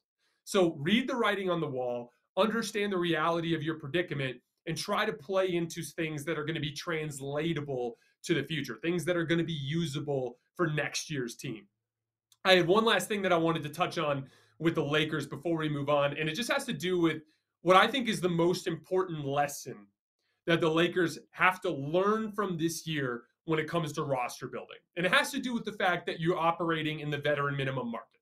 So 0.45 0.75
read 0.81 1.09
the 1.09 1.15
writing 1.15 1.51
on 1.51 1.61
the 1.61 1.69
wall, 1.69 2.11
understand 2.37 2.93
the 2.93 2.99
reality 2.99 3.55
of 3.55 3.63
your 3.63 3.79
predicament, 3.79 4.39
and 4.67 4.77
try 4.77 5.05
to 5.05 5.13
play 5.13 5.55
into 5.55 5.83
things 5.83 6.25
that 6.25 6.39
are 6.39 6.45
going 6.45 6.55
to 6.55 6.61
be 6.61 6.73
translatable 6.73 7.97
to 8.25 8.35
the 8.35 8.43
future, 8.43 8.79
things 8.83 9.05
that 9.05 9.17
are 9.17 9.27
going 9.27 9.39
to 9.39 9.45
be 9.45 9.53
usable 9.53 10.39
for 10.57 10.67
next 10.69 11.11
year's 11.11 11.37
team. 11.37 11.67
I 12.45 12.55
have 12.55 12.69
one 12.69 12.85
last 12.85 13.07
thing 13.07 13.23
that 13.23 13.33
I 13.33 13.37
wanted 13.37 13.63
to 13.65 13.69
touch 13.69 13.99
on 13.99 14.27
with 14.59 14.75
the 14.75 14.85
Lakers 14.85 15.27
before 15.27 15.59
we 15.59 15.69
move 15.69 15.89
on, 15.89 16.17
and 16.17 16.29
it 16.29 16.35
just 16.35 16.51
has 16.51 16.65
to 16.65 16.73
do 16.73 16.99
with 16.99 17.23
what 17.61 17.77
I 17.77 17.87
think 17.87 18.09
is 18.09 18.21
the 18.21 18.29
most 18.29 18.67
important 18.67 19.25
lesson 19.25 19.87
that 20.47 20.61
the 20.61 20.71
Lakers 20.71 21.19
have 21.31 21.61
to 21.61 21.71
learn 21.71 22.33
from 22.33 22.57
this 22.57 22.87
year 22.87 23.25
when 23.45 23.59
it 23.59 23.69
comes 23.69 23.93
to 23.93 24.03
roster 24.03 24.47
building. 24.47 24.79
And 24.97 25.05
it 25.05 25.13
has 25.13 25.31
to 25.33 25.41
do 25.41 25.53
with 25.53 25.65
the 25.65 25.73
fact 25.73 26.07
that 26.07 26.21
you're 26.21 26.39
operating 26.39 27.01
in 27.01 27.11
the 27.11 27.19
veteran 27.19 27.57
minimum 27.57 27.91
market. 27.91 28.21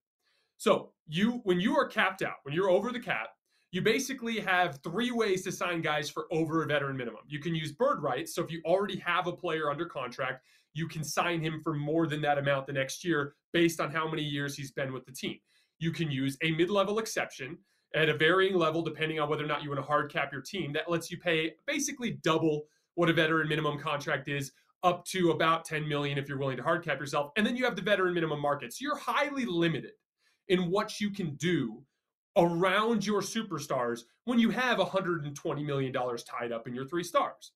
So, 0.57 0.91
you 1.07 1.41
when 1.43 1.59
you 1.59 1.75
are 1.77 1.87
capped 1.87 2.21
out, 2.21 2.35
when 2.43 2.53
you're 2.53 2.69
over 2.69 2.91
the 2.91 2.99
cap, 2.99 3.29
you 3.71 3.81
basically 3.81 4.39
have 4.39 4.79
three 4.83 5.11
ways 5.11 5.43
to 5.43 5.51
sign 5.51 5.81
guys 5.81 6.09
for 6.09 6.27
over 6.31 6.63
a 6.63 6.67
veteran 6.67 6.97
minimum. 6.97 7.21
You 7.27 7.39
can 7.39 7.55
use 7.55 7.71
bird 7.71 8.01
rights. 8.03 8.35
So 8.35 8.43
if 8.43 8.51
you 8.51 8.61
already 8.65 8.97
have 8.99 9.27
a 9.27 9.31
player 9.31 9.69
under 9.69 9.85
contract, 9.85 10.43
you 10.73 10.87
can 10.87 11.03
sign 11.03 11.41
him 11.41 11.61
for 11.63 11.73
more 11.73 12.05
than 12.05 12.21
that 12.21 12.37
amount 12.37 12.67
the 12.67 12.73
next 12.73 13.03
year 13.03 13.35
based 13.53 13.79
on 13.79 13.91
how 13.91 14.09
many 14.09 14.23
years 14.23 14.55
he's 14.55 14.71
been 14.71 14.91
with 14.91 15.05
the 15.05 15.11
team. 15.11 15.37
You 15.79 15.91
can 15.91 16.11
use 16.11 16.37
a 16.43 16.51
mid 16.51 16.69
level 16.69 16.99
exception 16.99 17.57
at 17.95 18.09
a 18.09 18.15
varying 18.15 18.55
level, 18.55 18.81
depending 18.81 19.19
on 19.19 19.29
whether 19.29 19.43
or 19.43 19.47
not 19.47 19.63
you 19.63 19.69
want 19.69 19.81
to 19.81 19.87
hard 19.87 20.11
cap 20.11 20.31
your 20.31 20.41
team. 20.41 20.73
That 20.73 20.89
lets 20.89 21.09
you 21.09 21.17
pay 21.17 21.53
basically 21.65 22.19
double 22.23 22.63
what 22.95 23.09
a 23.09 23.13
veteran 23.13 23.47
minimum 23.47 23.79
contract 23.79 24.27
is, 24.27 24.51
up 24.83 25.05
to 25.05 25.31
about 25.31 25.65
10 25.65 25.87
million 25.87 26.17
if 26.17 26.27
you're 26.27 26.37
willing 26.37 26.57
to 26.57 26.63
hard 26.63 26.83
cap 26.83 26.99
yourself. 26.99 27.31
And 27.37 27.45
then 27.45 27.55
you 27.55 27.65
have 27.65 27.75
the 27.75 27.81
veteran 27.81 28.13
minimum 28.13 28.41
market. 28.41 28.73
So 28.73 28.83
you're 28.83 28.97
highly 28.97 29.45
limited 29.45 29.91
in 30.47 30.69
what 30.69 30.99
you 30.99 31.11
can 31.11 31.35
do 31.35 31.83
around 32.37 33.05
your 33.05 33.21
superstars 33.21 34.01
when 34.25 34.39
you 34.39 34.49
have 34.49 34.77
120 34.77 35.63
million 35.63 35.91
dollars 35.91 36.23
tied 36.23 36.51
up 36.51 36.67
in 36.67 36.73
your 36.73 36.85
three 36.85 37.03
stars. 37.03 37.51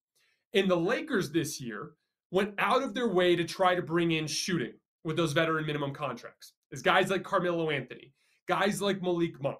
And 0.53 0.69
the 0.69 0.75
Lakers 0.75 1.31
this 1.31 1.59
year 1.59 1.91
went 2.31 2.53
out 2.57 2.83
of 2.83 2.93
their 2.93 3.07
way 3.07 3.35
to 3.35 3.43
try 3.43 3.75
to 3.75 3.81
bring 3.81 4.11
in 4.11 4.27
shooting 4.27 4.73
with 5.03 5.17
those 5.17 5.33
veteran 5.33 5.65
minimum 5.65 5.93
contracts. 5.93 6.53
As 6.71 6.81
guys 6.81 7.09
like 7.09 7.23
Carmelo 7.23 7.69
Anthony, 7.69 8.13
guys 8.47 8.81
like 8.81 9.01
Malik 9.01 9.41
Monk, 9.41 9.57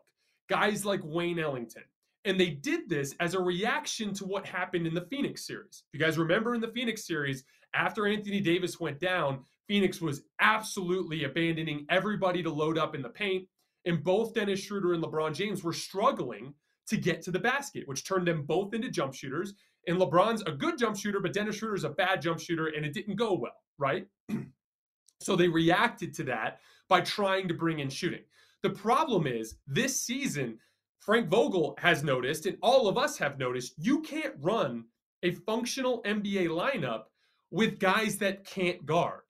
guys 0.50 0.86
like 0.86 1.02
Wayne 1.04 1.40
Ellington. 1.40 1.84
And 2.26 2.40
they 2.40 2.50
did 2.50 2.90
this 2.90 3.14
as 3.20 3.36
a 3.36 3.40
reaction 3.40 4.14
to 4.16 4.26
what 4.26 4.48
happened 4.48 4.88
in 4.88 4.96
the 4.96 5.06
Phoenix 5.10 5.46
series. 5.46 5.84
If 5.94 6.00
you 6.00 6.04
guys 6.04 6.18
remember 6.18 6.56
in 6.56 6.62
the 6.62 6.72
Phoenix 6.72 7.06
series, 7.06 7.44
after 7.76 8.08
Anthony 8.08 8.42
Davis 8.42 8.80
went 8.80 9.00
down, 9.00 9.46
Phoenix 9.68 10.02
was 10.02 10.24
absolutely 10.40 11.24
abandoning 11.24 11.86
everybody 11.90 12.42
to 12.44 12.52
load 12.52 12.78
up 12.78 12.96
in 12.96 13.02
the 13.02 13.10
paint. 13.10 13.48
And 13.86 14.04
both 14.04 14.34
Dennis 14.34 14.60
Schroeder 14.60 14.94
and 14.94 15.04
LeBron 15.04 15.36
James 15.36 15.64
were 15.64 15.74
struggling 15.74 16.54
to 16.88 16.98
get 16.98 17.22
to 17.24 17.32
the 17.32 17.40
basket, 17.40 17.88
which 17.88 18.08
turned 18.08 18.28
them 18.28 18.44
both 18.44 18.74
into 18.74 18.90
jump 18.90 19.14
shooters. 19.14 19.54
And 19.88 19.98
LeBron's 20.00 20.42
a 20.44 20.52
good 20.52 20.78
jump 20.78 20.98
shooter, 20.98 21.20
but 21.20 21.34
Dennis 21.34 21.58
Schroeder's 21.58 21.84
a 21.84 21.90
bad 21.90 22.22
jump 22.22 22.40
shooter, 22.40 22.68
and 22.68 22.86
it 22.86 22.94
didn't 22.94 23.16
go 23.16 23.34
well, 23.34 23.62
right? 23.78 24.08
so 25.20 25.36
they 25.36 25.48
reacted 25.48 26.14
to 26.16 26.24
that 26.24 26.60
by 26.90 27.02
trying 27.02 27.48
to 27.48 27.54
bring 27.54 27.80
in 27.80 27.90
shooting. 27.90 28.22
The 28.64 28.70
problem 28.72 29.28
is 29.28 29.58
this 29.68 30.02
season, 30.02 30.58
Frank 31.06 31.30
Vogel 31.30 31.76
has 31.78 32.04
noticed, 32.04 32.48
and 32.48 32.58
all 32.64 32.88
of 32.88 32.98
us 32.98 33.16
have 33.20 33.38
noticed, 33.38 33.76
you 33.78 34.02
can't 34.02 34.34
run 34.42 34.86
a 35.22 35.36
functional 35.36 36.02
NBA 36.02 36.48
lineup 36.48 37.04
with 37.52 37.78
guys 37.78 38.18
that 38.18 38.44
can't 38.44 38.84
guard. 38.88 39.22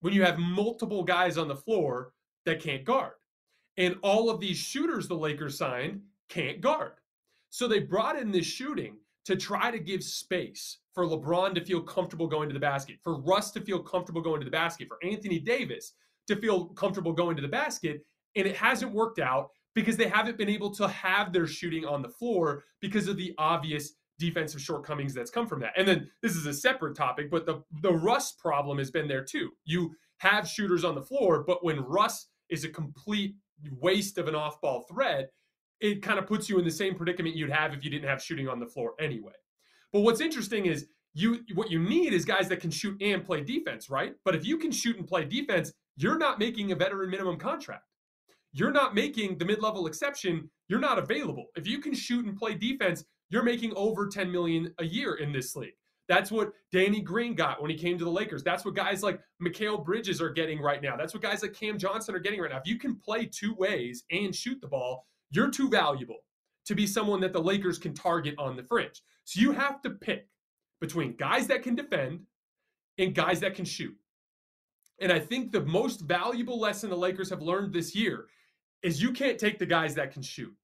When 0.00 0.12
you 0.12 0.24
have 0.24 0.40
multiple 0.40 1.04
guys 1.04 1.38
on 1.38 1.46
the 1.46 1.54
floor 1.54 2.10
that 2.46 2.60
can't 2.60 2.84
guard. 2.84 3.12
And 3.76 3.96
all 4.02 4.28
of 4.28 4.40
these 4.40 4.56
shooters 4.56 5.06
the 5.06 5.14
Lakers 5.14 5.56
signed 5.56 6.02
can't 6.28 6.60
guard. 6.60 6.94
So 7.48 7.68
they 7.68 7.78
brought 7.78 8.18
in 8.18 8.32
this 8.32 8.46
shooting 8.46 8.96
to 9.26 9.36
try 9.36 9.70
to 9.70 9.78
give 9.78 10.02
space 10.02 10.78
for 10.94 11.06
LeBron 11.06 11.54
to 11.54 11.64
feel 11.64 11.80
comfortable 11.80 12.26
going 12.26 12.48
to 12.48 12.54
the 12.54 12.58
basket, 12.58 12.96
for 13.04 13.20
Russ 13.20 13.52
to 13.52 13.60
feel 13.60 13.78
comfortable 13.78 14.20
going 14.20 14.40
to 14.40 14.44
the 14.44 14.50
basket, 14.50 14.88
for 14.88 14.98
Anthony 15.04 15.38
Davis 15.38 15.92
to 16.26 16.34
feel 16.34 16.66
comfortable 16.70 17.12
going 17.12 17.36
to 17.36 17.42
the 17.42 17.46
basket 17.46 18.04
and 18.34 18.48
it 18.48 18.56
hasn't 18.56 18.92
worked 18.92 19.20
out 19.20 19.50
because 19.74 19.96
they 19.96 20.08
haven't 20.08 20.38
been 20.38 20.48
able 20.48 20.70
to 20.70 20.88
have 20.88 21.32
their 21.32 21.46
shooting 21.46 21.84
on 21.84 22.02
the 22.02 22.08
floor 22.08 22.64
because 22.80 23.08
of 23.08 23.16
the 23.16 23.34
obvious 23.38 23.94
defensive 24.18 24.60
shortcomings 24.60 25.12
that's 25.12 25.30
come 25.30 25.46
from 25.46 25.60
that. 25.60 25.72
And 25.76 25.86
then 25.86 26.08
this 26.22 26.36
is 26.36 26.46
a 26.46 26.54
separate 26.54 26.96
topic, 26.96 27.30
but 27.30 27.46
the 27.46 27.62
the 27.82 27.92
Russ 27.92 28.32
problem 28.32 28.78
has 28.78 28.90
been 28.90 29.08
there 29.08 29.24
too. 29.24 29.50
You 29.64 29.94
have 30.18 30.48
shooters 30.48 30.84
on 30.84 30.94
the 30.94 31.02
floor, 31.02 31.44
but 31.46 31.64
when 31.64 31.80
Russ 31.80 32.28
is 32.48 32.64
a 32.64 32.68
complete 32.68 33.34
waste 33.80 34.18
of 34.18 34.28
an 34.28 34.34
off-ball 34.34 34.84
threat, 34.88 35.30
it 35.80 36.02
kind 36.02 36.18
of 36.18 36.26
puts 36.26 36.48
you 36.48 36.58
in 36.58 36.64
the 36.64 36.70
same 36.70 36.94
predicament 36.94 37.34
you'd 37.34 37.50
have 37.50 37.74
if 37.74 37.84
you 37.84 37.90
didn't 37.90 38.08
have 38.08 38.22
shooting 38.22 38.48
on 38.48 38.60
the 38.60 38.66
floor 38.66 38.94
anyway. 39.00 39.32
But 39.92 40.00
what's 40.00 40.20
interesting 40.20 40.66
is 40.66 40.86
you 41.14 41.40
what 41.54 41.70
you 41.70 41.80
need 41.80 42.12
is 42.12 42.24
guys 42.24 42.48
that 42.48 42.60
can 42.60 42.70
shoot 42.70 43.00
and 43.02 43.24
play 43.24 43.40
defense, 43.40 43.90
right? 43.90 44.14
But 44.24 44.36
if 44.36 44.46
you 44.46 44.58
can 44.58 44.70
shoot 44.70 44.96
and 44.96 45.06
play 45.06 45.24
defense, 45.24 45.72
you're 45.96 46.18
not 46.18 46.38
making 46.38 46.70
a 46.70 46.76
veteran 46.76 47.10
minimum 47.10 47.36
contract 47.36 47.84
you're 48.54 48.72
not 48.72 48.94
making 48.94 49.36
the 49.36 49.44
mid-level 49.44 49.86
exception, 49.86 50.48
you're 50.68 50.80
not 50.80 50.98
available. 50.98 51.46
If 51.56 51.66
you 51.66 51.80
can 51.80 51.92
shoot 51.92 52.24
and 52.24 52.36
play 52.36 52.54
defense, 52.54 53.04
you're 53.28 53.42
making 53.42 53.72
over 53.74 54.06
10 54.06 54.30
million 54.30 54.72
a 54.78 54.84
year 54.84 55.16
in 55.16 55.32
this 55.32 55.56
league. 55.56 55.74
That's 56.08 56.30
what 56.30 56.52
Danny 56.70 57.00
Green 57.00 57.34
got 57.34 57.60
when 57.60 57.70
he 57.70 57.76
came 57.76 57.98
to 57.98 58.04
the 58.04 58.10
Lakers. 58.10 58.44
That's 58.44 58.64
what 58.64 58.74
guys 58.74 59.02
like 59.02 59.20
Mikal 59.42 59.84
Bridges 59.84 60.20
are 60.20 60.30
getting 60.30 60.60
right 60.60 60.80
now. 60.80 60.96
That's 60.96 61.14
what 61.14 61.22
guys 61.22 61.42
like 61.42 61.54
Cam 61.54 61.78
Johnson 61.78 62.14
are 62.14 62.20
getting 62.20 62.40
right 62.40 62.50
now. 62.50 62.58
If 62.58 62.66
you 62.66 62.78
can 62.78 62.96
play 62.96 63.26
two 63.26 63.54
ways 63.54 64.04
and 64.10 64.34
shoot 64.34 64.60
the 64.60 64.68
ball, 64.68 65.06
you're 65.30 65.50
too 65.50 65.68
valuable 65.68 66.18
to 66.66 66.74
be 66.74 66.86
someone 66.86 67.20
that 67.20 67.32
the 67.32 67.42
Lakers 67.42 67.78
can 67.78 67.92
target 67.92 68.34
on 68.38 68.54
the 68.56 68.62
fringe. 68.62 69.02
So 69.24 69.40
you 69.40 69.52
have 69.52 69.82
to 69.82 69.90
pick 69.90 70.28
between 70.80 71.16
guys 71.16 71.46
that 71.48 71.62
can 71.62 71.74
defend 71.74 72.20
and 72.98 73.14
guys 73.14 73.40
that 73.40 73.54
can 73.54 73.64
shoot. 73.64 73.96
And 75.00 75.10
I 75.10 75.18
think 75.18 75.50
the 75.50 75.64
most 75.64 76.02
valuable 76.02 76.60
lesson 76.60 76.90
the 76.90 76.96
Lakers 76.96 77.30
have 77.30 77.42
learned 77.42 77.72
this 77.72 77.96
year 77.96 78.26
is 78.84 79.02
you 79.02 79.10
can't 79.12 79.38
take 79.38 79.58
the 79.58 79.66
guys 79.66 79.94
that 79.94 80.12
can 80.12 80.22
shoot 80.22 80.54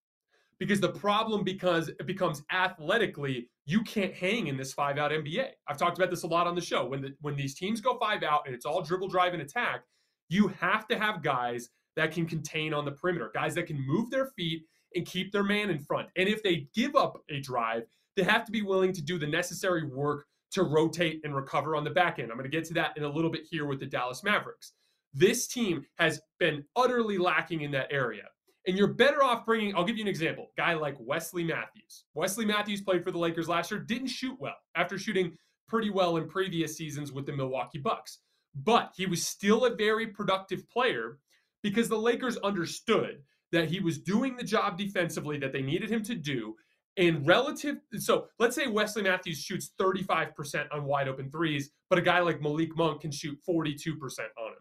because 0.60 0.78
the 0.78 0.90
problem 0.92 1.42
because 1.42 1.88
it 1.88 2.06
becomes 2.06 2.42
athletically 2.52 3.48
you 3.64 3.82
can't 3.82 4.14
hang 4.14 4.48
in 4.48 4.56
this 4.56 4.72
five 4.72 4.98
out 4.98 5.10
NBA. 5.10 5.48
I've 5.66 5.76
talked 5.76 5.98
about 5.98 6.10
this 6.10 6.22
a 6.22 6.26
lot 6.26 6.46
on 6.46 6.54
the 6.54 6.60
show. 6.60 6.86
When 6.86 7.00
the 7.00 7.14
when 7.20 7.34
these 7.34 7.54
teams 7.54 7.80
go 7.80 7.98
five 7.98 8.22
out 8.22 8.42
and 8.46 8.54
it's 8.54 8.66
all 8.66 8.82
dribble 8.82 9.08
drive 9.08 9.32
and 9.32 9.42
attack, 9.42 9.82
you 10.28 10.48
have 10.48 10.86
to 10.88 10.98
have 10.98 11.22
guys 11.22 11.70
that 11.96 12.12
can 12.12 12.26
contain 12.26 12.74
on 12.74 12.84
the 12.84 12.92
perimeter, 12.92 13.30
guys 13.34 13.54
that 13.54 13.66
can 13.66 13.84
move 13.86 14.10
their 14.10 14.26
feet 14.36 14.62
and 14.94 15.06
keep 15.06 15.32
their 15.32 15.44
man 15.44 15.70
in 15.70 15.78
front. 15.78 16.08
And 16.16 16.28
if 16.28 16.42
they 16.42 16.68
give 16.74 16.94
up 16.94 17.22
a 17.30 17.40
drive, 17.40 17.84
they 18.16 18.22
have 18.24 18.44
to 18.44 18.52
be 18.52 18.62
willing 18.62 18.92
to 18.92 19.02
do 19.02 19.18
the 19.18 19.26
necessary 19.26 19.84
work 19.84 20.26
to 20.52 20.64
rotate 20.64 21.20
and 21.24 21.34
recover 21.34 21.76
on 21.76 21.84
the 21.84 21.90
back 21.90 22.18
end. 22.18 22.30
I'm 22.30 22.36
going 22.36 22.50
to 22.50 22.56
get 22.56 22.66
to 22.66 22.74
that 22.74 22.96
in 22.96 23.04
a 23.04 23.08
little 23.08 23.30
bit 23.30 23.42
here 23.48 23.66
with 23.66 23.78
the 23.78 23.86
Dallas 23.86 24.24
Mavericks. 24.24 24.72
This 25.12 25.48
team 25.48 25.84
has 25.98 26.20
been 26.38 26.64
utterly 26.76 27.18
lacking 27.18 27.62
in 27.62 27.70
that 27.72 27.88
area. 27.90 28.24
And 28.66 28.76
you're 28.76 28.94
better 28.94 29.22
off 29.22 29.46
bringing, 29.46 29.74
I'll 29.74 29.84
give 29.84 29.96
you 29.96 30.04
an 30.04 30.08
example, 30.08 30.48
guy 30.56 30.74
like 30.74 30.96
Wesley 31.00 31.42
Matthews. 31.42 32.04
Wesley 32.14 32.44
Matthews 32.44 32.82
played 32.82 33.02
for 33.02 33.10
the 33.10 33.18
Lakers 33.18 33.48
last 33.48 33.70
year, 33.70 33.80
didn't 33.80 34.08
shoot 34.08 34.36
well 34.38 34.56
after 34.76 34.98
shooting 34.98 35.36
pretty 35.66 35.90
well 35.90 36.16
in 36.18 36.28
previous 36.28 36.76
seasons 36.76 37.12
with 37.12 37.26
the 37.26 37.32
Milwaukee 37.32 37.78
Bucks. 37.78 38.18
But 38.54 38.92
he 38.96 39.06
was 39.06 39.26
still 39.26 39.64
a 39.64 39.74
very 39.74 40.08
productive 40.08 40.68
player 40.68 41.18
because 41.62 41.88
the 41.88 41.98
Lakers 41.98 42.36
understood 42.38 43.22
that 43.52 43.68
he 43.68 43.80
was 43.80 43.98
doing 43.98 44.36
the 44.36 44.44
job 44.44 44.76
defensively 44.76 45.38
that 45.38 45.52
they 45.52 45.62
needed 45.62 45.90
him 45.90 46.02
to 46.04 46.14
do. 46.14 46.54
And 46.96 47.26
relative, 47.26 47.76
so 47.98 48.26
let's 48.38 48.56
say 48.56 48.66
Wesley 48.66 49.02
Matthews 49.02 49.38
shoots 49.40 49.72
35% 49.80 50.66
on 50.72 50.84
wide 50.84 51.08
open 51.08 51.30
threes, 51.30 51.70
but 51.88 51.98
a 51.98 52.02
guy 52.02 52.20
like 52.20 52.42
Malik 52.42 52.76
Monk 52.76 53.02
can 53.02 53.10
shoot 53.10 53.38
42% 53.48 53.94
on 53.96 54.52
him. 54.52 54.58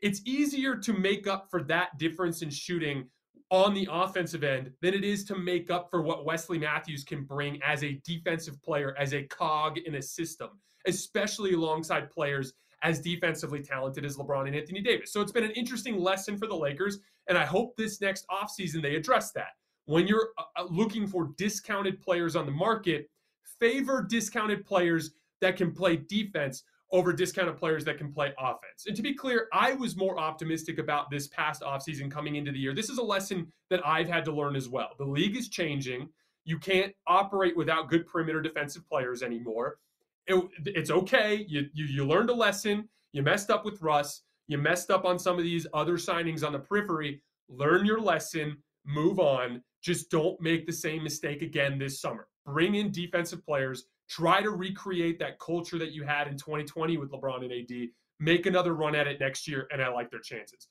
It's 0.00 0.20
easier 0.24 0.76
to 0.76 0.92
make 0.92 1.26
up 1.26 1.48
for 1.50 1.62
that 1.64 1.98
difference 1.98 2.42
in 2.42 2.50
shooting 2.50 3.08
on 3.50 3.74
the 3.74 3.88
offensive 3.90 4.44
end 4.44 4.72
than 4.82 4.94
it 4.94 5.04
is 5.04 5.24
to 5.24 5.36
make 5.36 5.70
up 5.70 5.88
for 5.90 6.02
what 6.02 6.24
Wesley 6.24 6.58
Matthews 6.58 7.02
can 7.02 7.24
bring 7.24 7.60
as 7.62 7.82
a 7.82 8.00
defensive 8.04 8.60
player, 8.62 8.94
as 8.98 9.14
a 9.14 9.24
cog 9.24 9.78
in 9.78 9.94
a 9.94 10.02
system, 10.02 10.50
especially 10.86 11.54
alongside 11.54 12.10
players 12.10 12.52
as 12.82 13.00
defensively 13.00 13.60
talented 13.60 14.04
as 14.04 14.16
LeBron 14.16 14.46
and 14.46 14.54
Anthony 14.54 14.80
Davis. 14.80 15.12
So 15.12 15.20
it's 15.20 15.32
been 15.32 15.44
an 15.44 15.50
interesting 15.52 15.98
lesson 15.98 16.36
for 16.36 16.46
the 16.46 16.54
Lakers, 16.54 16.98
and 17.28 17.36
I 17.36 17.44
hope 17.44 17.76
this 17.76 18.00
next 18.00 18.24
offseason 18.30 18.82
they 18.82 18.94
address 18.94 19.32
that. 19.32 19.48
When 19.86 20.06
you're 20.06 20.28
uh, 20.38 20.42
uh, 20.56 20.66
looking 20.70 21.06
for 21.06 21.30
discounted 21.38 22.00
players 22.00 22.36
on 22.36 22.46
the 22.46 22.52
market, 22.52 23.08
favor 23.58 24.06
discounted 24.08 24.64
players 24.64 25.12
that 25.40 25.56
can 25.56 25.72
play 25.72 25.96
defense 25.96 26.62
over 26.90 27.12
discounted 27.12 27.56
players 27.56 27.84
that 27.84 27.98
can 27.98 28.12
play 28.12 28.32
offense. 28.38 28.86
And 28.86 28.96
to 28.96 29.02
be 29.02 29.14
clear, 29.14 29.48
I 29.52 29.74
was 29.74 29.96
more 29.96 30.18
optimistic 30.18 30.78
about 30.78 31.10
this 31.10 31.28
past 31.28 31.62
offseason 31.62 32.10
coming 32.10 32.36
into 32.36 32.50
the 32.50 32.58
year. 32.58 32.74
This 32.74 32.88
is 32.88 32.98
a 32.98 33.02
lesson 33.02 33.52
that 33.70 33.86
I've 33.86 34.08
had 34.08 34.24
to 34.26 34.32
learn 34.32 34.56
as 34.56 34.68
well. 34.68 34.90
The 34.98 35.04
league 35.04 35.36
is 35.36 35.48
changing. 35.48 36.08
You 36.44 36.58
can't 36.58 36.94
operate 37.06 37.56
without 37.56 37.90
good 37.90 38.06
perimeter 38.06 38.40
defensive 38.40 38.88
players 38.88 39.22
anymore. 39.22 39.78
It, 40.26 40.42
it's 40.64 40.90
okay. 40.90 41.44
You, 41.48 41.68
you 41.72 41.84
you 41.84 42.06
learned 42.06 42.30
a 42.30 42.34
lesson. 42.34 42.88
You 43.12 43.22
messed 43.22 43.50
up 43.50 43.64
with 43.64 43.80
Russ. 43.82 44.22
You 44.46 44.56
messed 44.58 44.90
up 44.90 45.04
on 45.04 45.18
some 45.18 45.36
of 45.36 45.44
these 45.44 45.66
other 45.74 45.94
signings 45.94 46.44
on 46.44 46.52
the 46.52 46.58
periphery. 46.58 47.22
Learn 47.48 47.84
your 47.84 48.00
lesson. 48.00 48.56
Move 48.86 49.18
on. 49.18 49.62
Just 49.82 50.10
don't 50.10 50.40
make 50.40 50.66
the 50.66 50.72
same 50.72 51.04
mistake 51.04 51.42
again 51.42 51.78
this 51.78 52.00
summer. 52.00 52.28
Bring 52.46 52.74
in 52.74 52.90
defensive 52.90 53.44
players 53.44 53.84
Try 54.08 54.42
to 54.42 54.50
recreate 54.50 55.18
that 55.18 55.38
culture 55.38 55.78
that 55.78 55.92
you 55.92 56.02
had 56.02 56.28
in 56.28 56.36
2020 56.36 56.96
with 56.96 57.10
LeBron 57.10 57.44
and 57.44 57.52
AD. 57.52 57.88
Make 58.20 58.46
another 58.46 58.74
run 58.74 58.94
at 58.94 59.06
it 59.06 59.20
next 59.20 59.46
year, 59.46 59.68
and 59.70 59.82
I 59.82 59.88
like 59.88 60.10
their 60.10 60.20
chances. 60.20 60.68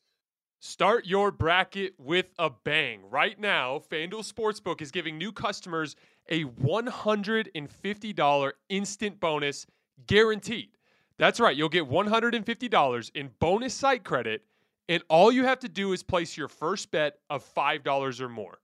Start 0.59 1.05
your 1.05 1.31
bracket 1.31 1.93
with 1.99 2.33
a 2.39 2.49
bang. 2.49 3.01
Right 3.09 3.39
now, 3.39 3.79
FanDuel 3.91 4.29
Sportsbook 4.29 4.81
is 4.81 4.89
giving 4.89 5.17
new 5.17 5.31
customers 5.31 5.95
a 6.29 6.45
$150 6.45 8.51
instant 8.69 9.19
bonus 9.19 9.67
guaranteed. 10.07 10.69
That's 11.19 11.39
right, 11.39 11.55
you'll 11.55 11.69
get 11.69 11.87
$150 11.87 13.11
in 13.13 13.29
bonus 13.39 13.73
site 13.75 14.03
credit, 14.03 14.45
and 14.89 15.03
all 15.09 15.31
you 15.31 15.45
have 15.45 15.59
to 15.59 15.69
do 15.69 15.93
is 15.93 16.01
place 16.01 16.35
your 16.35 16.47
first 16.47 16.89
bet 16.89 17.19
of 17.29 17.45
$5 17.55 18.19
or 18.19 18.29
more. 18.29 18.57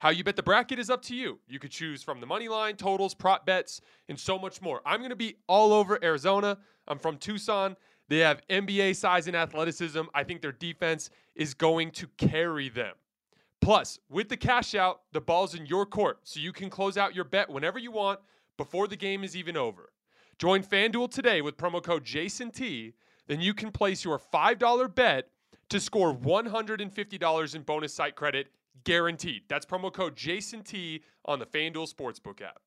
How 0.00 0.10
you 0.10 0.22
bet 0.22 0.36
the 0.36 0.42
bracket 0.44 0.78
is 0.78 0.90
up 0.90 1.02
to 1.02 1.14
you. 1.14 1.40
You 1.48 1.58
could 1.58 1.72
choose 1.72 2.04
from 2.04 2.20
the 2.20 2.26
money 2.26 2.48
line, 2.48 2.76
totals, 2.76 3.14
prop 3.14 3.44
bets, 3.44 3.80
and 4.08 4.18
so 4.18 4.38
much 4.38 4.62
more. 4.62 4.80
I'm 4.86 5.00
going 5.00 5.10
to 5.10 5.16
be 5.16 5.36
all 5.48 5.72
over 5.72 5.98
Arizona. 6.04 6.58
I'm 6.86 6.98
from 6.98 7.16
Tucson. 7.16 7.76
They 8.08 8.18
have 8.18 8.40
NBA 8.48 8.94
size 8.94 9.26
and 9.26 9.36
athleticism. 9.36 10.02
I 10.14 10.22
think 10.22 10.40
their 10.40 10.52
defense 10.52 11.10
is 11.34 11.52
going 11.52 11.90
to 11.92 12.06
carry 12.16 12.68
them. 12.68 12.94
Plus, 13.60 13.98
with 14.08 14.28
the 14.28 14.36
cash 14.36 14.76
out, 14.76 15.00
the 15.12 15.20
ball's 15.20 15.54
in 15.54 15.66
your 15.66 15.84
court, 15.84 16.20
so 16.22 16.38
you 16.38 16.52
can 16.52 16.70
close 16.70 16.96
out 16.96 17.14
your 17.14 17.24
bet 17.24 17.50
whenever 17.50 17.78
you 17.78 17.90
want 17.90 18.20
before 18.56 18.86
the 18.86 18.96
game 18.96 19.24
is 19.24 19.36
even 19.36 19.56
over. 19.56 19.90
Join 20.38 20.62
FanDuel 20.62 21.10
today 21.10 21.42
with 21.42 21.56
promo 21.56 21.82
code 21.82 22.04
JASONT. 22.04 22.92
Then 23.26 23.40
you 23.40 23.52
can 23.52 23.72
place 23.72 24.04
your 24.04 24.18
$5 24.18 24.94
bet 24.94 25.28
to 25.70 25.80
score 25.80 26.14
$150 26.14 27.54
in 27.54 27.62
bonus 27.62 27.92
site 27.92 28.14
credit 28.14 28.46
guaranteed. 28.84 29.42
That's 29.48 29.66
promo 29.66 29.92
code 29.92 30.16
Jason 30.16 30.62
T 30.62 31.02
on 31.24 31.38
the 31.38 31.46
FanDuel 31.46 31.92
Sportsbook 31.92 32.42
app. 32.42 32.60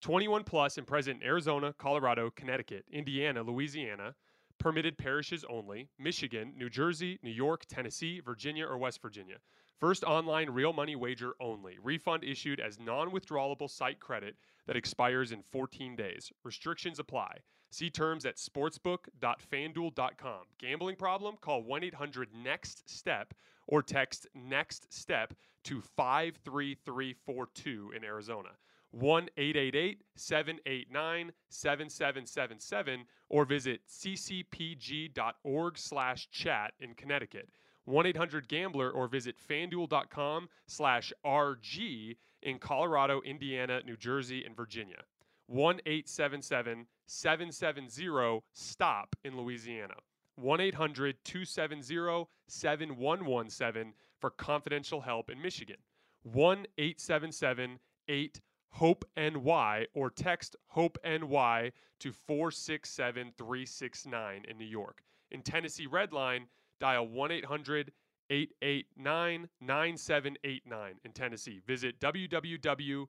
21 0.00 0.44
plus 0.44 0.78
and 0.78 0.86
present 0.86 1.20
in 1.20 1.26
Arizona, 1.26 1.74
Colorado, 1.76 2.30
Connecticut, 2.30 2.84
Indiana, 2.90 3.42
Louisiana, 3.42 4.14
permitted 4.58 4.96
parishes 4.96 5.44
only, 5.48 5.88
Michigan, 5.98 6.52
New 6.56 6.70
Jersey, 6.70 7.18
New 7.22 7.30
York, 7.30 7.64
Tennessee, 7.68 8.20
Virginia, 8.20 8.66
or 8.66 8.78
West 8.78 9.02
Virginia. 9.02 9.36
First 9.78 10.04
online 10.04 10.50
real 10.50 10.72
money 10.72 10.96
wager 10.96 11.32
only. 11.40 11.78
Refund 11.82 12.22
issued 12.22 12.60
as 12.60 12.78
non 12.78 13.10
withdrawable 13.10 13.68
site 13.68 13.98
credit 13.98 14.36
that 14.66 14.76
expires 14.76 15.32
in 15.32 15.42
14 15.42 15.96
days. 15.96 16.30
Restrictions 16.44 16.98
apply. 16.98 17.38
See 17.70 17.88
terms 17.88 18.26
at 18.26 18.36
sportsbook.fanduel.com. 18.36 20.40
Gambling 20.58 20.96
problem? 20.96 21.36
Call 21.40 21.62
1 21.62 21.84
800 21.84 22.34
NEXT 22.34 22.90
STEP 22.90 23.32
or 23.68 23.80
text 23.82 24.26
next 24.34 24.92
step 24.92 25.32
to 25.64 25.80
53342 25.80 27.92
in 27.96 28.04
Arizona. 28.04 28.50
1 28.90 29.28
888 29.36 30.02
789 30.16 31.32
7777 31.48 33.04
or 33.28 33.44
visit 33.44 33.82
ccpg.org 33.88 35.78
slash 35.78 36.28
chat 36.30 36.72
in 36.80 36.94
Connecticut. 36.94 37.48
1 37.84 38.06
800 38.06 38.48
Gambler 38.48 38.90
or 38.90 39.06
visit 39.06 39.36
fanduel.com 39.48 40.48
slash 40.66 41.12
RG 41.24 42.16
in 42.42 42.58
Colorado, 42.58 43.20
Indiana, 43.22 43.80
New 43.86 43.96
Jersey, 43.96 44.44
and 44.44 44.56
Virginia. 44.56 45.04
1 45.46 45.76
877 45.86 46.86
770 47.10 48.40
STOP 48.52 49.16
in 49.24 49.36
Louisiana. 49.36 49.94
1 50.36 50.60
800 50.60 51.16
270 51.24 52.28
7117 52.46 53.92
for 54.20 54.30
confidential 54.30 55.00
help 55.00 55.28
in 55.28 55.42
Michigan. 55.42 55.78
1 56.22 56.66
877 56.78 57.80
8 58.08 58.40
HOPE 58.74 59.04
NY 59.16 59.86
or 59.92 60.10
text 60.10 60.54
HOPE 60.68 60.98
NY 61.04 61.72
to 61.98 62.12
467 62.12 63.32
369 63.36 64.44
in 64.48 64.56
New 64.56 64.64
York. 64.64 65.02
In 65.32 65.42
Tennessee 65.42 65.88
Redline, 65.88 66.44
dial 66.78 67.08
1 67.08 67.32
800 67.32 67.90
889 68.30 69.48
9789 69.60 70.94
in 71.04 71.12
Tennessee. 71.12 71.60
Visit 71.66 71.98
www 71.98 73.08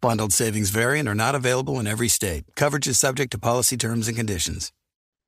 Bundled 0.00 0.32
savings 0.32 0.70
variant 0.70 1.08
are 1.10 1.14
not 1.14 1.34
available 1.34 1.78
in 1.78 1.86
every 1.86 2.08
state. 2.08 2.44
Coverage 2.56 2.88
is 2.88 2.98
subject 2.98 3.32
to 3.32 3.38
policy 3.38 3.76
terms 3.76 4.08
and 4.08 4.16
conditions. 4.16 4.72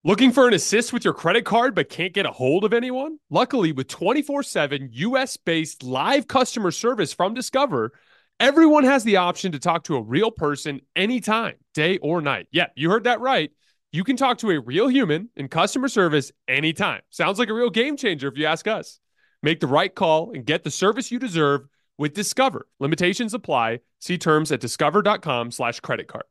Looking 0.03 0.33
for 0.33 0.49
an 0.49 0.55
assist 0.55 0.95
with 0.95 1.05
your 1.05 1.13
credit 1.13 1.45
card 1.45 1.75
but 1.75 1.91
can't 1.91 2.15
get 2.15 2.25
a 2.25 2.31
hold 2.31 2.65
of 2.65 2.73
anyone? 2.73 3.19
Luckily, 3.29 3.73
with 3.73 3.89
24 3.89 4.43
7 4.43 4.89
US 4.91 5.37
based 5.37 5.83
live 5.83 6.27
customer 6.27 6.71
service 6.71 7.13
from 7.13 7.35
Discover, 7.35 7.93
everyone 8.41 8.85
has 8.85 9.05
the 9.05 9.19
option 9.19 9.53
to 9.53 9.59
talk 9.59 9.85
to 9.85 9.97
a 9.97 10.03
real 10.03 10.31
person 10.31 10.81
anytime, 10.97 11.57
day 11.75 11.99
or 11.99 12.23
night. 12.23 12.49
Yeah, 12.51 12.69
you 12.75 12.89
heard 12.89 13.05
that 13.05 13.21
right. 13.21 13.51
You 13.93 14.05
can 14.05 14.17
talk 14.17 14.39
to 14.39 14.51
a 14.53 14.61
real 14.61 14.89
human 14.89 15.29
in 15.37 15.49
customer 15.49 15.89
service 15.89 16.33
anytime. 16.49 17.03
Sounds 17.11 17.39
like 17.39 17.51
a 17.51 17.55
real 17.55 17.69
game 17.69 17.99
changer 17.99 18.29
if 18.29 18.39
you 18.39 18.47
ask 18.47 18.67
us. 18.67 18.99
Make 19.43 19.61
the 19.61 19.67
right 19.67 19.95
call 19.95 20.33
and 20.33 20.47
get 20.47 20.65
the 20.65 20.71
service 20.71 21.11
you 21.11 21.19
deserve 21.19 21.67
with 21.99 22.15
Discover. 22.15 22.67
Limitations 22.81 23.35
apply. 23.35 23.81
See 23.99 24.19
terms 24.19 24.51
at 24.51 24.61
discover.com 24.61 25.51
slash 25.51 25.81
credit 25.81 26.09
card. 26.09 26.25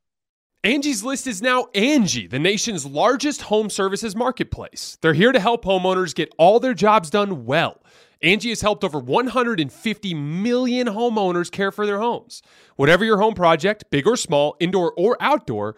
Angie's 0.64 1.04
List 1.04 1.26
is 1.26 1.42
now 1.42 1.70
Angie, 1.74 2.28
the 2.28 2.38
nation's 2.38 2.86
largest 2.86 3.44
home 3.44 3.70
services 3.70 4.16
marketplace. 4.16 4.96
They're 5.02 5.16
here 5.16 5.32
to 5.32 5.40
help 5.40 5.66
homeowners 5.66 6.14
get 6.14 6.32
all 6.38 6.60
their 6.60 6.76
jobs 6.76 7.10
done 7.10 7.46
well. 7.46 7.82
Angie 8.22 8.50
has 8.50 8.62
helped 8.62 8.84
over 8.84 9.00
150 9.00 10.14
million 10.14 10.88
homeowners 10.88 11.52
care 11.52 11.72
for 11.72 11.88
their 11.88 12.00
homes. 12.00 12.44
Whatever 12.76 13.04
your 13.04 13.18
home 13.18 13.34
project, 13.34 13.86
big 13.90 14.06
or 14.06 14.16
small, 14.16 14.56
indoor 14.60 14.94
or 14.96 15.18
outdoor, 15.20 15.78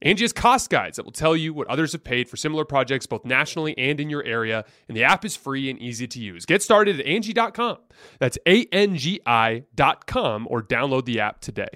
Angie 0.00 0.22
has 0.22 0.32
cost 0.32 0.70
guides 0.70 0.96
that 0.96 1.04
will 1.04 1.12
tell 1.12 1.36
you 1.36 1.52
what 1.52 1.66
others 1.66 1.92
have 1.92 2.04
paid 2.04 2.28
for 2.28 2.36
similar 2.36 2.64
projects 2.64 3.06
both 3.06 3.24
nationally 3.24 3.76
and 3.76 3.98
in 3.98 4.08
your 4.08 4.22
area, 4.22 4.64
and 4.86 4.96
the 4.96 5.02
app 5.02 5.24
is 5.24 5.34
free 5.34 5.68
and 5.68 5.80
easy 5.80 6.06
to 6.06 6.20
use. 6.20 6.46
Get 6.46 6.62
started 6.62 7.00
at 7.00 7.06
Angie.com. 7.06 7.78
That's 8.20 8.38
A-N-G-I 8.46 9.64
dot 9.74 10.06
com 10.06 10.46
or 10.48 10.62
download 10.62 11.04
the 11.04 11.18
app 11.18 11.40
today. 11.40 11.68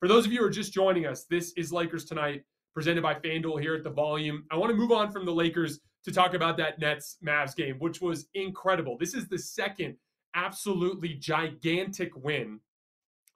For 0.00 0.08
those 0.08 0.26
of 0.26 0.32
you 0.32 0.40
who 0.40 0.44
are 0.44 0.50
just 0.50 0.74
joining 0.74 1.06
us, 1.06 1.24
this 1.24 1.54
is 1.56 1.72
Lakers 1.72 2.04
Tonight, 2.04 2.44
presented 2.74 3.02
by 3.02 3.14
FanDuel 3.14 3.62
here 3.62 3.74
at 3.74 3.82
the 3.82 3.90
volume. 3.90 4.44
I 4.50 4.56
want 4.56 4.70
to 4.70 4.76
move 4.76 4.92
on 4.92 5.10
from 5.10 5.24
the 5.24 5.32
Lakers 5.32 5.80
to 6.04 6.12
talk 6.12 6.34
about 6.34 6.58
that 6.58 6.78
Nets 6.78 7.16
Mavs 7.26 7.56
game, 7.56 7.76
which 7.78 8.02
was 8.02 8.26
incredible. 8.34 8.98
This 8.98 9.14
is 9.14 9.26
the 9.26 9.38
second 9.38 9.96
absolutely 10.34 11.14
gigantic 11.14 12.10
win 12.14 12.60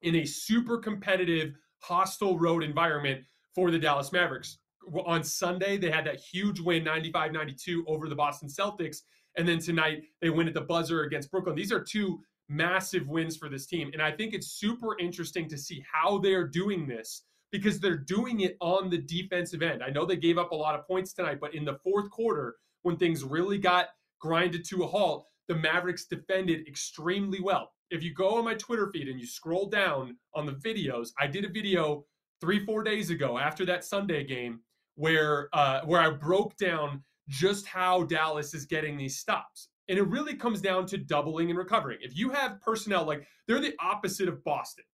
in 0.02 0.16
a 0.16 0.26
super 0.26 0.76
competitive, 0.76 1.54
hostile 1.78 2.38
road 2.38 2.62
environment 2.62 3.22
for 3.58 3.72
the 3.72 3.78
Dallas 3.78 4.12
Mavericks. 4.12 4.58
On 5.04 5.24
Sunday, 5.24 5.78
they 5.78 5.90
had 5.90 6.06
that 6.06 6.20
huge 6.20 6.60
win, 6.60 6.84
95 6.84 7.32
92 7.32 7.84
over 7.88 8.08
the 8.08 8.14
Boston 8.14 8.48
Celtics. 8.48 8.98
And 9.36 9.48
then 9.48 9.58
tonight, 9.58 10.04
they 10.22 10.30
win 10.30 10.46
at 10.46 10.54
the 10.54 10.60
buzzer 10.60 11.02
against 11.02 11.32
Brooklyn. 11.32 11.56
These 11.56 11.72
are 11.72 11.80
two 11.82 12.20
massive 12.48 13.08
wins 13.08 13.36
for 13.36 13.48
this 13.48 13.66
team. 13.66 13.90
And 13.92 14.00
I 14.00 14.12
think 14.12 14.32
it's 14.32 14.52
super 14.52 14.96
interesting 15.00 15.48
to 15.48 15.58
see 15.58 15.84
how 15.92 16.18
they're 16.18 16.46
doing 16.46 16.86
this 16.86 17.24
because 17.50 17.80
they're 17.80 17.96
doing 17.96 18.42
it 18.42 18.56
on 18.60 18.90
the 18.90 18.98
defensive 18.98 19.60
end. 19.60 19.82
I 19.82 19.90
know 19.90 20.06
they 20.06 20.14
gave 20.14 20.38
up 20.38 20.52
a 20.52 20.56
lot 20.56 20.76
of 20.78 20.86
points 20.86 21.12
tonight, 21.12 21.38
but 21.40 21.52
in 21.52 21.64
the 21.64 21.80
fourth 21.82 22.10
quarter, 22.10 22.54
when 22.82 22.96
things 22.96 23.24
really 23.24 23.58
got 23.58 23.88
grinded 24.20 24.64
to 24.66 24.84
a 24.84 24.86
halt, 24.86 25.26
the 25.48 25.56
Mavericks 25.56 26.04
defended 26.04 26.68
extremely 26.68 27.40
well. 27.40 27.72
If 27.90 28.04
you 28.04 28.14
go 28.14 28.36
on 28.36 28.44
my 28.44 28.54
Twitter 28.54 28.88
feed 28.92 29.08
and 29.08 29.18
you 29.18 29.26
scroll 29.26 29.66
down 29.66 30.16
on 30.32 30.46
the 30.46 30.52
videos, 30.52 31.08
I 31.18 31.26
did 31.26 31.44
a 31.44 31.48
video 31.48 32.04
three 32.40 32.64
four 32.64 32.82
days 32.82 33.10
ago 33.10 33.38
after 33.38 33.64
that 33.66 33.84
Sunday 33.84 34.24
game 34.24 34.60
where 34.94 35.48
uh, 35.52 35.82
where 35.84 36.00
I 36.00 36.10
broke 36.10 36.56
down 36.56 37.02
just 37.28 37.66
how 37.66 38.04
Dallas 38.04 38.54
is 38.54 38.66
getting 38.66 38.96
these 38.96 39.18
stops. 39.18 39.68
And 39.88 39.98
it 39.98 40.06
really 40.06 40.34
comes 40.34 40.60
down 40.60 40.86
to 40.86 40.98
doubling 40.98 41.48
and 41.50 41.58
recovering. 41.58 41.98
If 42.02 42.16
you 42.16 42.30
have 42.30 42.60
personnel 42.60 43.04
like 43.04 43.26
they're 43.46 43.60
the 43.60 43.74
opposite 43.80 44.28
of 44.28 44.42
Boston. 44.44 44.84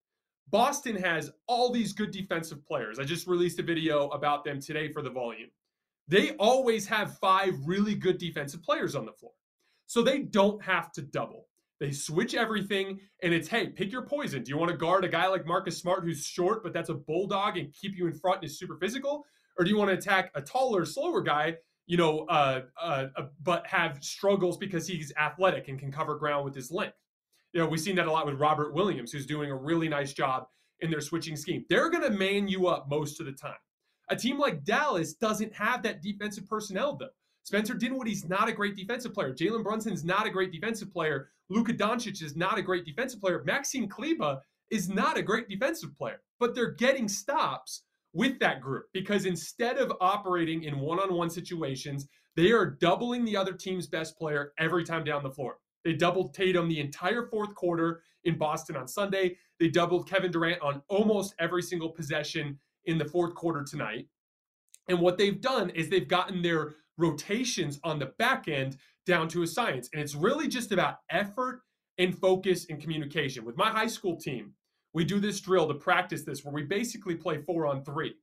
Boston 0.51 0.95
has 0.97 1.33
all 1.49 1.73
these 1.73 1.93
good 1.93 2.11
defensive 2.11 2.65
players. 2.67 2.99
I 2.99 3.05
just 3.05 3.27
released 3.27 3.59
a 3.59 3.63
video 3.63 4.09
about 4.11 4.45
them 4.45 4.61
today 4.61 4.93
for 4.93 5.03
the 5.03 5.11
volume. 5.11 5.49
They 6.07 6.33
always 6.33 6.87
have 6.87 7.19
five 7.19 7.55
really 7.65 7.95
good 7.95 8.19
defensive 8.19 8.63
players 8.63 8.95
on 8.95 9.07
the 9.07 9.13
floor. 9.13 9.33
So 9.87 10.03
they 10.03 10.21
don't 10.21 10.63
have 10.63 10.93
to 10.93 11.03
double. 11.03 11.49
They 11.81 11.91
switch 11.91 12.35
everything, 12.35 13.01
and 13.23 13.35
it's 13.35 13.49
hey, 13.49 13.69
pick 13.69 13.91
your 13.91 14.03
poison. 14.03 14.43
Do 14.43 14.51
you 14.51 14.57
want 14.57 14.71
to 14.71 14.77
guard 14.77 15.05
a 15.05 15.09
guy 15.09 15.27
like 15.27 15.47
Marcus 15.47 15.79
Smart 15.79 16.05
who's 16.05 16.25
short, 16.25 16.63
but 16.63 16.73
that's 16.73 16.89
a 16.89 16.95
bulldog 16.95 17.57
and 17.57 17.73
keep 17.73 17.97
you 17.97 18.07
in 18.07 18.15
front 18.15 18.39
and 18.39 18.45
is 18.45 18.59
super 18.59 18.77
physical? 18.77 19.25
Or 19.59 19.65
do 19.65 19.71
you 19.71 19.77
want 19.77 19.91
to 19.91 19.97
attack 19.97 20.31
a 20.35 20.41
taller, 20.41 20.85
slower 20.85 21.21
guy, 21.21 21.57
you 21.87 21.97
know, 21.97 22.27
uh, 22.29 22.63
uh, 22.81 23.07
uh, 23.17 23.23
but 23.43 23.67
have 23.67 24.03
struggles 24.03 24.57
because 24.57 24.87
he's 24.87 25.13
athletic 25.17 25.69
and 25.69 25.79
can 25.79 25.93
cover 25.93 26.17
ground 26.17 26.45
with 26.45 26.55
his 26.55 26.71
length? 26.71 26.97
You 27.53 27.61
know, 27.61 27.67
we've 27.67 27.81
seen 27.81 27.97
that 27.97 28.07
a 28.07 28.13
lot 28.13 28.27
with 28.27 28.37
Robert 28.37 28.75
Williams, 28.75 29.13
who's 29.13 29.27
doing 29.27 29.51
a 29.51 29.57
really 29.57 29.89
nice 29.89 30.13
job 30.13 30.47
in 30.81 30.91
their 30.91 31.01
switching 31.01 31.37
scheme. 31.37 31.65
They're 31.69 31.91
going 31.91 32.03
to 32.03 32.11
man 32.11 32.49
you 32.49 32.67
up 32.67 32.89
most 32.89 33.21
of 33.21 33.27
the 33.27 33.33
time. 33.33 33.55
A 34.11 34.17
team 34.17 34.39
like 34.39 34.65
Dallas 34.65 35.15
doesn't 35.15 35.53
have 35.55 35.83
that 35.83 36.03
defensive 36.03 36.47
personnel, 36.49 36.97
though. 36.97 37.09
Spencer 37.45 37.75
Dinwiddie's 37.75 38.29
not 38.29 38.49
a 38.49 38.53
great 38.53 38.75
defensive 38.75 39.15
player. 39.15 39.33
Jalen 39.33 39.63
Brunson's 39.63 40.05
not 40.05 40.27
a 40.27 40.31
great 40.31 40.51
defensive 40.51 40.93
player. 40.93 41.31
Luka 41.51 41.73
Doncic 41.73 42.23
is 42.23 42.37
not 42.37 42.59
a 42.59 42.63
great 42.63 42.85
defensive 42.85 43.21
player. 43.21 43.45
Maxi 43.47 43.89
Kleber 43.89 44.41
is 44.71 44.89
not 44.89 45.19
a 45.19 45.23
great 45.23 45.49
defensive 45.49 45.97
player, 45.97 46.21
but 46.41 46.55
they're 46.55 46.73
getting 46.73 47.09
stops 47.09 47.85
with 48.13 48.39
that 48.39 48.61
group 48.61 48.85
because 48.93 49.27
instead 49.27 49.77
of 49.77 49.93
operating 50.01 50.65
in 50.65 50.79
one-on-one 50.79 51.31
situations, 51.31 52.09
they 52.37 52.51
are 52.53 52.67
doubling 52.67 53.25
the 53.25 53.37
other 53.37 53.53
team's 53.53 53.87
best 53.87 54.17
player 54.17 54.53
every 54.59 54.85
time 54.85 55.05
down 55.05 55.23
the 55.23 55.31
floor. 55.31 55.59
They 55.85 55.93
doubled 55.93 56.35
Tatum 56.35 56.69
the 56.69 56.81
entire 56.81 57.27
fourth 57.27 57.55
quarter 57.55 58.03
in 58.25 58.39
Boston 58.39 58.77
on 58.77 58.89
Sunday. 58.89 59.37
They 59.61 59.69
doubled 59.69 60.09
Kevin 60.09 60.31
Durant 60.31 60.63
on 60.63 60.83
almost 60.89 61.35
every 61.39 61.63
single 61.63 61.91
possession 61.91 62.59
in 62.87 62.99
the 62.99 63.05
fourth 63.05 63.35
quarter 63.35 63.63
tonight. 63.63 64.09
And 64.89 65.01
what 65.01 65.19
they've 65.19 65.41
done 65.41 65.71
is 65.71 65.89
they've 65.89 66.09
gotten 66.09 66.43
their 66.43 66.77
rotations 66.99 67.81
on 67.85 67.99
the 67.99 68.13
back 68.19 68.49
end 68.49 68.77
down 69.07 69.29
to 69.29 69.43
a 69.43 69.47
science. 69.47 69.89
And 69.93 70.03
it's 70.03 70.15
really 70.15 70.49
just 70.49 70.73
about 70.73 70.99
effort 71.11 71.63
and 71.99 72.17
focus 72.17 72.67
and 72.69 72.81
communication. 72.81 73.45
With 73.45 73.57
my 73.57 73.71
high 73.71 73.87
school 73.87 74.17
team, 74.17 74.53
we 74.93 75.05
do 75.05 75.21
this 75.21 75.41
drill 75.41 75.69
to 75.69 75.75
practice 75.75 76.23
this 76.23 76.45
where 76.45 76.55
we 76.55 76.63
basically 76.63 77.17
play 77.17 77.39
four 77.43 77.67
on 77.67 77.85
three. 77.85 78.15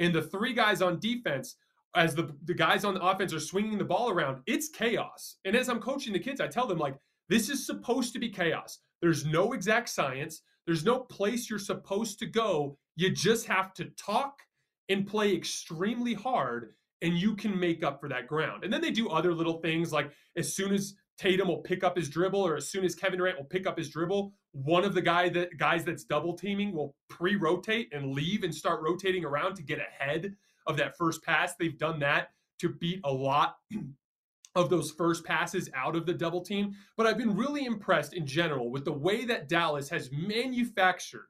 And 0.00 0.14
the 0.14 0.22
three 0.22 0.54
guys 0.54 0.82
on 0.82 0.98
defense, 0.98 1.56
as 1.94 2.14
the, 2.14 2.34
the 2.44 2.54
guys 2.54 2.84
on 2.84 2.94
the 2.94 3.02
offense 3.02 3.32
are 3.32 3.40
swinging 3.40 3.78
the 3.78 3.84
ball 3.84 4.10
around, 4.10 4.42
it's 4.46 4.68
chaos. 4.68 5.36
And 5.44 5.54
as 5.54 5.68
I'm 5.68 5.80
coaching 5.80 6.12
the 6.12 6.18
kids, 6.18 6.40
I 6.40 6.48
tell 6.48 6.66
them, 6.66 6.78
like, 6.78 6.96
this 7.28 7.48
is 7.48 7.64
supposed 7.64 8.12
to 8.14 8.18
be 8.18 8.28
chaos. 8.30 8.78
There's 9.00 9.24
no 9.24 9.52
exact 9.52 9.90
science, 9.90 10.42
there's 10.66 10.84
no 10.84 10.98
place 10.98 11.48
you're 11.48 11.58
supposed 11.58 12.18
to 12.20 12.26
go. 12.26 12.78
You 12.96 13.10
just 13.10 13.46
have 13.46 13.74
to 13.74 13.86
talk 13.96 14.40
and 14.88 15.06
play 15.06 15.34
extremely 15.34 16.14
hard 16.14 16.74
and 17.04 17.18
you 17.18 17.36
can 17.36 17.58
make 17.60 17.84
up 17.84 18.00
for 18.00 18.08
that 18.08 18.26
ground. 18.26 18.64
And 18.64 18.72
then 18.72 18.80
they 18.80 18.90
do 18.90 19.10
other 19.10 19.34
little 19.34 19.58
things 19.60 19.92
like 19.92 20.10
as 20.36 20.56
soon 20.56 20.72
as 20.72 20.94
Tatum 21.18 21.48
will 21.48 21.58
pick 21.58 21.84
up 21.84 21.96
his 21.96 22.08
dribble, 22.08 22.40
or 22.40 22.56
as 22.56 22.68
soon 22.68 22.82
as 22.82 22.94
Kevin 22.94 23.18
Durant 23.18 23.36
will 23.36 23.44
pick 23.44 23.66
up 23.66 23.78
his 23.78 23.90
dribble, 23.90 24.32
one 24.52 24.84
of 24.84 24.94
the 24.94 25.02
guy 25.02 25.28
that 25.28 25.56
guys 25.58 25.84
that's 25.84 26.02
double 26.02 26.36
teaming 26.36 26.72
will 26.72 26.96
pre-rotate 27.08 27.90
and 27.92 28.12
leave 28.12 28.42
and 28.42 28.52
start 28.52 28.80
rotating 28.82 29.24
around 29.24 29.54
to 29.56 29.62
get 29.62 29.78
ahead 29.78 30.34
of 30.66 30.76
that 30.78 30.96
first 30.96 31.22
pass. 31.22 31.54
They've 31.54 31.78
done 31.78 32.00
that 32.00 32.30
to 32.60 32.70
beat 32.70 33.00
a 33.04 33.12
lot 33.12 33.56
of 34.56 34.70
those 34.70 34.90
first 34.90 35.24
passes 35.24 35.68
out 35.74 35.94
of 35.94 36.06
the 36.06 36.14
double 36.14 36.40
team. 36.40 36.72
But 36.96 37.06
I've 37.06 37.18
been 37.18 37.36
really 37.36 37.64
impressed 37.66 38.14
in 38.14 38.26
general 38.26 38.70
with 38.70 38.84
the 38.84 38.92
way 38.92 39.24
that 39.26 39.48
Dallas 39.48 39.90
has 39.90 40.10
manufactured 40.10 41.26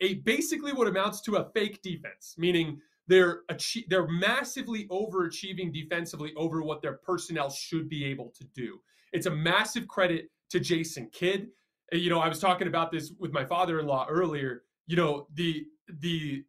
a 0.00 0.14
basically 0.14 0.72
what 0.72 0.88
amounts 0.88 1.20
to 1.22 1.36
a 1.36 1.50
fake 1.52 1.82
defense, 1.82 2.34
meaning 2.38 2.80
they're 3.08 3.40
they're 3.88 4.06
massively 4.06 4.86
overachieving 4.88 5.72
defensively 5.72 6.32
over 6.36 6.62
what 6.62 6.82
their 6.82 6.94
personnel 6.94 7.50
should 7.50 7.88
be 7.88 8.04
able 8.04 8.32
to 8.38 8.44
do. 8.54 8.80
It's 9.12 9.26
a 9.26 9.30
massive 9.30 9.88
credit 9.88 10.30
to 10.50 10.60
Jason 10.60 11.08
Kidd. 11.10 11.48
You 11.92 12.10
know, 12.10 12.20
I 12.20 12.28
was 12.28 12.38
talking 12.38 12.68
about 12.68 12.92
this 12.92 13.12
with 13.18 13.32
my 13.32 13.44
father-in-law 13.44 14.06
earlier. 14.10 14.62
You 14.86 14.96
know, 14.96 15.26
the 15.34 15.66
the 16.00 16.44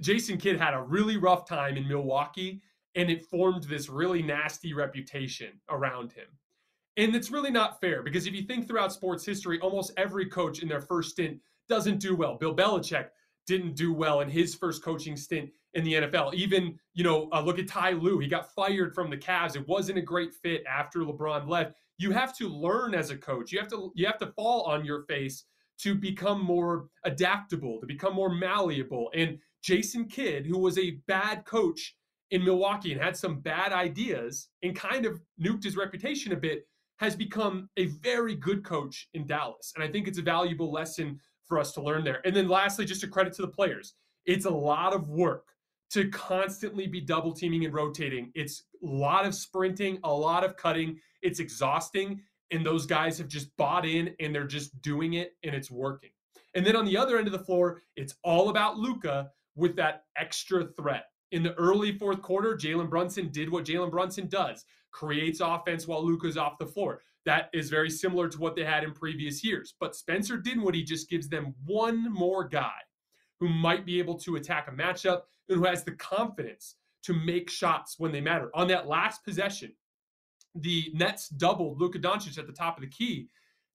Jason 0.00 0.36
Kidd 0.36 0.60
had 0.60 0.74
a 0.74 0.82
really 0.82 1.16
rough 1.16 1.48
time 1.48 1.76
in 1.76 1.88
Milwaukee 1.88 2.60
and 2.96 3.08
it 3.08 3.24
formed 3.26 3.64
this 3.64 3.88
really 3.88 4.22
nasty 4.22 4.74
reputation 4.74 5.52
around 5.70 6.12
him. 6.12 6.26
And 6.96 7.14
it's 7.14 7.30
really 7.30 7.52
not 7.52 7.80
fair 7.80 8.02
because 8.02 8.26
if 8.26 8.34
you 8.34 8.42
think 8.42 8.66
throughout 8.66 8.92
sports 8.92 9.24
history, 9.24 9.60
almost 9.60 9.92
every 9.96 10.26
coach 10.26 10.60
in 10.60 10.68
their 10.68 10.80
first 10.80 11.10
stint 11.10 11.38
doesn't 11.68 12.00
do 12.00 12.16
well. 12.16 12.36
Bill 12.36 12.54
Belichick 12.54 13.06
didn't 13.46 13.74
do 13.74 13.92
well 13.92 14.20
in 14.20 14.28
his 14.28 14.54
first 14.54 14.82
coaching 14.82 15.16
stint 15.16 15.50
in 15.74 15.84
the 15.84 15.94
NFL. 15.94 16.34
Even, 16.34 16.78
you 16.94 17.04
know, 17.04 17.28
uh, 17.32 17.40
look 17.40 17.58
at 17.58 17.68
Ty 17.68 17.92
Lue. 17.92 18.18
He 18.18 18.28
got 18.28 18.54
fired 18.54 18.94
from 18.94 19.10
the 19.10 19.16
Cavs. 19.16 19.56
It 19.56 19.66
wasn't 19.68 19.98
a 19.98 20.02
great 20.02 20.32
fit 20.34 20.64
after 20.66 21.00
LeBron 21.00 21.48
left. 21.48 21.74
You 21.98 22.10
have 22.12 22.36
to 22.38 22.48
learn 22.48 22.94
as 22.94 23.10
a 23.10 23.16
coach. 23.16 23.52
You 23.52 23.58
have 23.58 23.68
to 23.68 23.92
you 23.94 24.06
have 24.06 24.18
to 24.18 24.32
fall 24.32 24.62
on 24.62 24.84
your 24.84 25.02
face 25.02 25.44
to 25.82 25.94
become 25.94 26.42
more 26.42 26.88
adaptable, 27.04 27.80
to 27.80 27.86
become 27.86 28.14
more 28.14 28.34
malleable. 28.34 29.10
And 29.14 29.38
Jason 29.62 30.06
Kidd, 30.06 30.46
who 30.46 30.58
was 30.58 30.78
a 30.78 30.98
bad 31.06 31.44
coach 31.44 31.96
in 32.30 32.44
Milwaukee 32.44 32.92
and 32.92 33.00
had 33.00 33.16
some 33.16 33.40
bad 33.40 33.72
ideas 33.72 34.48
and 34.62 34.76
kind 34.76 35.06
of 35.06 35.20
nuked 35.40 35.64
his 35.64 35.76
reputation 35.76 36.32
a 36.32 36.36
bit, 36.36 36.66
has 36.98 37.16
become 37.16 37.68
a 37.78 37.86
very 37.86 38.34
good 38.34 38.62
coach 38.62 39.08
in 39.14 39.26
Dallas. 39.26 39.72
And 39.74 39.82
I 39.82 39.88
think 39.88 40.06
it's 40.06 40.18
a 40.18 40.22
valuable 40.22 40.70
lesson 40.70 41.18
for 41.50 41.58
us 41.58 41.72
to 41.72 41.82
learn 41.82 42.04
there. 42.04 42.22
And 42.24 42.34
then 42.34 42.48
lastly, 42.48 42.86
just 42.86 43.02
a 43.02 43.08
credit 43.08 43.34
to 43.34 43.42
the 43.42 43.48
players. 43.48 43.94
It's 44.24 44.46
a 44.46 44.50
lot 44.50 44.94
of 44.94 45.10
work 45.10 45.48
to 45.90 46.08
constantly 46.10 46.86
be 46.86 47.00
double 47.00 47.32
teaming 47.32 47.64
and 47.64 47.74
rotating. 47.74 48.30
It's 48.36 48.62
a 48.82 48.86
lot 48.86 49.26
of 49.26 49.34
sprinting, 49.34 49.98
a 50.04 50.14
lot 50.14 50.44
of 50.44 50.56
cutting. 50.56 51.00
It's 51.20 51.40
exhausting. 51.40 52.22
And 52.52 52.64
those 52.64 52.86
guys 52.86 53.18
have 53.18 53.26
just 53.26 53.54
bought 53.56 53.84
in 53.84 54.14
and 54.20 54.32
they're 54.32 54.46
just 54.46 54.80
doing 54.80 55.14
it 55.14 55.32
and 55.42 55.54
it's 55.54 55.70
working. 55.70 56.10
And 56.54 56.64
then 56.64 56.76
on 56.76 56.84
the 56.84 56.96
other 56.96 57.18
end 57.18 57.26
of 57.26 57.32
the 57.32 57.44
floor, 57.44 57.82
it's 57.96 58.14
all 58.22 58.48
about 58.48 58.78
Luka 58.78 59.30
with 59.56 59.74
that 59.76 60.04
extra 60.16 60.64
threat. 60.64 61.06
In 61.32 61.42
the 61.42 61.54
early 61.54 61.96
fourth 61.96 62.22
quarter, 62.22 62.56
Jalen 62.56 62.90
Brunson 62.90 63.28
did 63.28 63.50
what 63.50 63.64
Jalen 63.64 63.90
Brunson 63.90 64.28
does 64.28 64.64
creates 64.90 65.40
offense 65.40 65.86
while 65.86 66.04
Luka's 66.04 66.36
off 66.36 66.58
the 66.58 66.66
floor. 66.66 67.02
That 67.24 67.50
is 67.52 67.70
very 67.70 67.90
similar 67.90 68.28
to 68.28 68.38
what 68.38 68.56
they 68.56 68.64
had 68.64 68.82
in 68.82 68.92
previous 68.92 69.44
years. 69.44 69.74
But 69.78 69.94
Spencer 69.94 70.36
Dinwiddie 70.36 70.82
just 70.82 71.08
gives 71.08 71.28
them 71.28 71.54
one 71.64 72.12
more 72.12 72.48
guy 72.48 72.78
who 73.38 73.48
might 73.48 73.86
be 73.86 73.98
able 73.98 74.18
to 74.18 74.36
attack 74.36 74.68
a 74.68 74.72
matchup 74.72 75.22
and 75.48 75.58
who 75.58 75.64
has 75.64 75.84
the 75.84 75.92
confidence 75.92 76.76
to 77.02 77.14
make 77.14 77.50
shots 77.50 77.96
when 77.98 78.12
they 78.12 78.20
matter. 78.20 78.50
On 78.54 78.66
that 78.68 78.88
last 78.88 79.24
possession, 79.24 79.72
the 80.54 80.90
Nets 80.94 81.28
doubled 81.28 81.80
Luka 81.80 81.98
Doncic 81.98 82.38
at 82.38 82.46
the 82.46 82.52
top 82.52 82.76
of 82.76 82.82
the 82.82 82.90
key. 82.90 83.28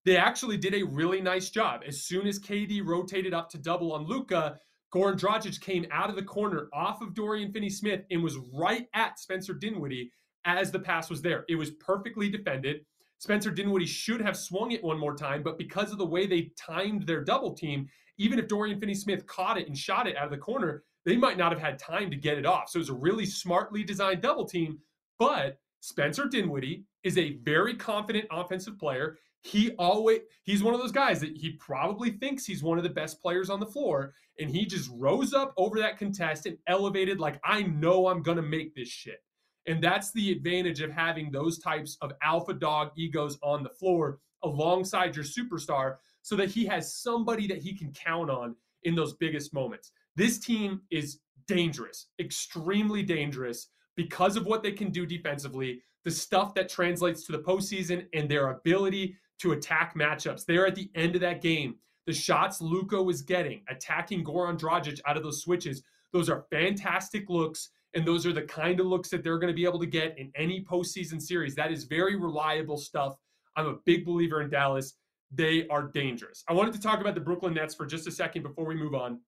They 0.04 0.16
actually 0.16 0.56
did 0.56 0.74
a 0.74 0.84
really 0.84 1.20
nice 1.20 1.50
job. 1.50 1.80
As 1.86 2.02
soon 2.02 2.26
as 2.26 2.38
KD 2.38 2.84
rotated 2.84 3.34
up 3.34 3.48
to 3.50 3.58
double 3.58 3.92
on 3.92 4.06
Luka, 4.06 4.58
Goran 4.94 5.18
Dragic 5.18 5.60
came 5.60 5.86
out 5.90 6.10
of 6.10 6.16
the 6.16 6.22
corner 6.22 6.68
off 6.72 7.02
of 7.02 7.14
Dorian 7.14 7.52
Finney-Smith 7.52 8.02
and 8.10 8.22
was 8.22 8.38
right 8.52 8.86
at 8.94 9.18
Spencer 9.18 9.52
Dinwiddie 9.52 10.10
as 10.44 10.70
the 10.70 10.78
pass 10.78 11.10
was 11.10 11.22
there. 11.22 11.44
It 11.48 11.56
was 11.56 11.72
perfectly 11.72 12.28
defended. 12.28 12.84
Spencer 13.18 13.50
Dinwiddie 13.50 13.86
should 13.86 14.20
have 14.20 14.36
swung 14.36 14.72
it 14.72 14.84
one 14.84 14.98
more 14.98 15.16
time, 15.16 15.42
but 15.42 15.58
because 15.58 15.90
of 15.90 15.98
the 15.98 16.06
way 16.06 16.26
they 16.26 16.52
timed 16.56 17.06
their 17.06 17.24
double 17.24 17.54
team, 17.54 17.88
even 18.18 18.38
if 18.38 18.46
Dorian 18.48 18.78
Finney 18.78 18.94
Smith 18.94 19.26
caught 19.26 19.58
it 19.58 19.66
and 19.66 19.76
shot 19.76 20.06
it 20.06 20.16
out 20.16 20.26
of 20.26 20.30
the 20.30 20.38
corner, 20.38 20.84
they 21.04 21.16
might 21.16 21.38
not 21.38 21.52
have 21.52 21.60
had 21.60 21.78
time 21.78 22.10
to 22.10 22.16
get 22.16 22.38
it 22.38 22.46
off. 22.46 22.68
So 22.68 22.78
it 22.78 22.80
was 22.80 22.88
a 22.88 22.94
really 22.94 23.26
smartly 23.26 23.84
designed 23.84 24.22
double 24.22 24.46
team. 24.46 24.78
But 25.18 25.58
Spencer 25.80 26.26
Dinwiddie 26.26 26.84
is 27.04 27.16
a 27.16 27.38
very 27.42 27.74
confident 27.74 28.26
offensive 28.30 28.78
player. 28.78 29.18
He 29.46 29.70
always 29.78 30.20
he's 30.42 30.62
one 30.62 30.74
of 30.74 30.80
those 30.80 30.92
guys 30.92 31.20
that 31.20 31.36
he 31.36 31.52
probably 31.52 32.10
thinks 32.10 32.44
he's 32.44 32.64
one 32.64 32.78
of 32.78 32.84
the 32.84 32.90
best 32.90 33.22
players 33.22 33.48
on 33.48 33.60
the 33.60 33.66
floor. 33.66 34.14
And 34.40 34.50
he 34.50 34.66
just 34.66 34.90
rose 34.92 35.32
up 35.32 35.54
over 35.56 35.78
that 35.78 35.98
contest 35.98 36.46
and 36.46 36.58
elevated 36.66 37.20
like 37.20 37.40
I 37.44 37.62
know 37.62 38.08
I'm 38.08 38.22
gonna 38.22 38.42
make 38.42 38.74
this 38.74 38.88
shit. 38.88 39.22
And 39.68 39.82
that's 39.82 40.12
the 40.12 40.32
advantage 40.32 40.80
of 40.80 40.90
having 40.90 41.30
those 41.30 41.58
types 41.58 41.96
of 42.00 42.12
alpha 42.22 42.54
dog 42.54 42.90
egos 42.96 43.38
on 43.42 43.62
the 43.62 43.70
floor 43.70 44.18
alongside 44.42 45.14
your 45.14 45.24
superstar 45.24 45.96
so 46.22 46.34
that 46.36 46.50
he 46.50 46.66
has 46.66 46.94
somebody 46.94 47.46
that 47.46 47.62
he 47.62 47.72
can 47.72 47.92
count 47.92 48.30
on 48.30 48.56
in 48.82 48.96
those 48.96 49.14
biggest 49.14 49.54
moments. 49.54 49.92
This 50.16 50.40
team 50.40 50.80
is 50.90 51.20
dangerous, 51.46 52.08
extremely 52.18 53.04
dangerous 53.04 53.68
because 53.96 54.36
of 54.36 54.46
what 54.46 54.62
they 54.62 54.72
can 54.72 54.90
do 54.90 55.06
defensively, 55.06 55.82
the 56.04 56.10
stuff 56.10 56.52
that 56.54 56.68
translates 56.68 57.24
to 57.24 57.32
the 57.32 57.38
postseason, 57.38 58.06
and 58.12 58.28
their 58.28 58.50
ability 58.50 59.16
to 59.40 59.52
attack 59.52 59.94
matchups. 59.94 60.44
They're 60.44 60.66
at 60.66 60.74
the 60.74 60.90
end 60.94 61.14
of 61.14 61.20
that 61.20 61.42
game. 61.42 61.76
The 62.06 62.12
shots 62.12 62.60
Luka 62.60 63.02
was 63.02 63.22
getting, 63.22 63.62
attacking 63.68 64.24
Goran 64.24 64.58
Dragic 64.58 65.00
out 65.06 65.16
of 65.16 65.22
those 65.22 65.42
switches, 65.42 65.82
those 66.12 66.30
are 66.30 66.46
fantastic 66.50 67.28
looks 67.28 67.70
and 67.94 68.06
those 68.06 68.26
are 68.26 68.32
the 68.32 68.42
kind 68.42 68.78
of 68.78 68.86
looks 68.86 69.08
that 69.08 69.24
they're 69.24 69.38
going 69.38 69.52
to 69.52 69.56
be 69.56 69.64
able 69.64 69.78
to 69.78 69.86
get 69.86 70.18
in 70.18 70.30
any 70.34 70.64
postseason 70.64 71.20
series. 71.20 71.54
That 71.54 71.72
is 71.72 71.84
very 71.84 72.16
reliable 72.16 72.76
stuff. 72.76 73.16
I'm 73.56 73.66
a 73.66 73.76
big 73.84 74.04
believer 74.04 74.42
in 74.42 74.50
Dallas. 74.50 74.94
They 75.32 75.66
are 75.68 75.82
dangerous. 75.82 76.44
I 76.48 76.52
wanted 76.52 76.74
to 76.74 76.80
talk 76.80 77.00
about 77.00 77.14
the 77.14 77.20
Brooklyn 77.20 77.54
Nets 77.54 77.74
for 77.74 77.86
just 77.86 78.06
a 78.06 78.10
second 78.10 78.42
before 78.42 78.66
we 78.66 78.74
move 78.74 78.94
on. 78.94 79.20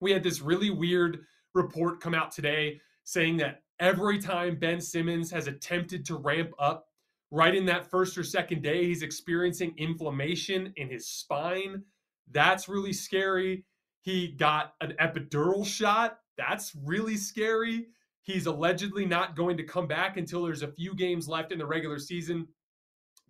We 0.00 0.12
had 0.12 0.22
this 0.22 0.42
really 0.42 0.70
weird 0.70 1.20
report 1.54 2.00
come 2.00 2.14
out 2.14 2.30
today 2.30 2.80
saying 3.04 3.38
that 3.38 3.62
every 3.80 4.18
time 4.18 4.56
Ben 4.56 4.80
Simmons 4.80 5.30
has 5.30 5.46
attempted 5.46 6.04
to 6.06 6.16
ramp 6.16 6.50
up, 6.58 6.86
right 7.30 7.54
in 7.54 7.66
that 7.66 7.90
first 7.90 8.16
or 8.16 8.22
second 8.22 8.62
day, 8.62 8.84
he's 8.84 9.02
experiencing 9.02 9.74
inflammation 9.76 10.72
in 10.76 10.88
his 10.88 11.08
spine. 11.08 11.82
That's 12.30 12.68
really 12.68 12.92
scary. 12.92 13.64
He 14.02 14.28
got 14.28 14.74
an 14.80 14.94
epidural 15.00 15.66
shot 15.66 16.18
that's 16.36 16.74
really 16.84 17.16
scary. 17.16 17.86
He's 18.22 18.46
allegedly 18.46 19.06
not 19.06 19.36
going 19.36 19.56
to 19.56 19.62
come 19.62 19.86
back 19.86 20.16
until 20.16 20.44
there's 20.44 20.62
a 20.62 20.72
few 20.72 20.94
games 20.94 21.28
left 21.28 21.52
in 21.52 21.58
the 21.58 21.66
regular 21.66 21.98
season. 21.98 22.48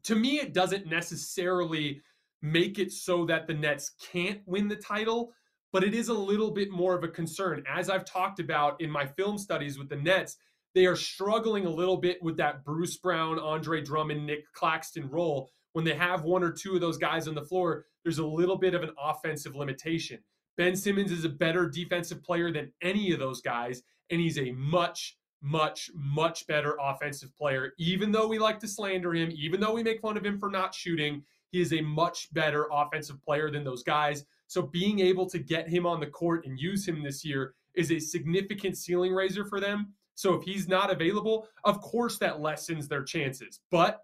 To 0.05 0.15
me, 0.15 0.39
it 0.39 0.53
doesn't 0.53 0.87
necessarily 0.87 2.01
make 2.43 2.79
it 2.79 2.93
so 2.93 3.25
that 3.27 3.47
the 3.47 3.55
Nets 3.55 3.93
can't 4.01 4.41
win 4.47 4.69
the 4.69 4.77
title, 4.77 5.33
but 5.73 5.85
it 5.85 5.95
is 5.95 6.09
a 6.09 6.15
little 6.15 6.51
bit 6.51 6.71
more 6.71 6.95
of 6.95 7.05
a 7.05 7.09
concern. 7.09 7.63
As 7.69 7.91
I've 7.91 8.05
talked 8.05 8.41
about 8.41 8.81
in 8.81 8.91
my 8.91 9.07
film 9.07 9.39
studies 9.39 9.79
with 9.79 9.89
the 9.89 9.97
Nets, 9.97 10.37
they 10.77 10.85
are 10.85 10.95
struggling 10.95 11.65
a 11.65 11.71
little 11.71 11.97
bit 11.97 12.23
with 12.23 12.37
that 12.37 12.63
Bruce 12.63 12.99
Brown, 12.99 13.39
Andre 13.39 13.81
Drummond, 13.81 14.27
Nick 14.27 14.53
Claxton 14.53 15.09
role. 15.09 15.51
When 15.73 15.87
they 15.87 15.95
have 15.95 16.25
one 16.25 16.45
or 16.45 16.53
two 16.53 16.75
of 16.75 16.83
those 16.83 16.99
guys 16.99 17.27
on 17.27 17.35
the 17.35 17.47
floor, 17.47 17.87
there's 18.03 18.19
a 18.19 18.27
little 18.27 18.59
bit 18.59 18.75
of 18.75 18.83
an 18.83 18.91
offensive 19.03 19.57
limitation. 19.57 20.19
Ben 20.59 20.77
Simmons 20.77 21.11
is 21.11 21.25
a 21.25 21.31
better 21.31 21.67
defensive 21.67 22.23
player 22.23 22.53
than 22.53 22.71
any 22.83 23.11
of 23.11 23.19
those 23.19 23.41
guys, 23.41 23.83
and 24.11 24.21
he's 24.21 24.39
a 24.39 24.53
much, 24.53 25.17
much, 25.41 25.91
much 25.95 26.47
better 26.47 26.77
offensive 26.79 27.35
player. 27.35 27.73
Even 27.79 28.13
though 28.13 28.29
we 28.29 28.39
like 28.39 28.61
to 28.61 28.69
slander 28.69 29.15
him, 29.15 29.31
even 29.35 29.61
though 29.61 29.73
we 29.73 29.83
make 29.83 30.03
fun 30.03 30.19
of 30.19 30.27
him 30.27 30.39
for 30.39 30.51
not 30.51 30.75
shooting, 30.75 31.23
he 31.53 31.63
is 31.63 31.73
a 31.73 31.81
much 31.81 32.29
better 32.35 32.69
offensive 32.71 33.23
player 33.23 33.51
than 33.51 33.65
those 33.65 33.83
guys. 33.83 34.27
So 34.47 34.61
being 34.61 35.01
able 35.01 35.25
to 35.31 35.39
get 35.39 35.71
him 35.71 35.87
on 35.87 36.01
the 36.01 36.07
court 36.07 36.45
and 36.45 36.61
use 36.61 36.87
him 36.87 37.03
this 37.03 37.25
year 37.25 37.55
is 37.75 37.91
a 37.91 37.99
significant 37.99 38.77
ceiling 38.77 39.15
raiser 39.15 39.47
for 39.47 39.59
them. 39.59 39.95
So 40.17 40.35
if 40.35 40.43
he's 40.43 40.67
not 40.67 40.91
available, 40.91 41.47
of 41.65 41.81
course 41.81 42.19
that 42.19 42.41
lessens 42.41 42.89
their 42.89 43.05
chances. 43.05 43.61
But 43.71 44.03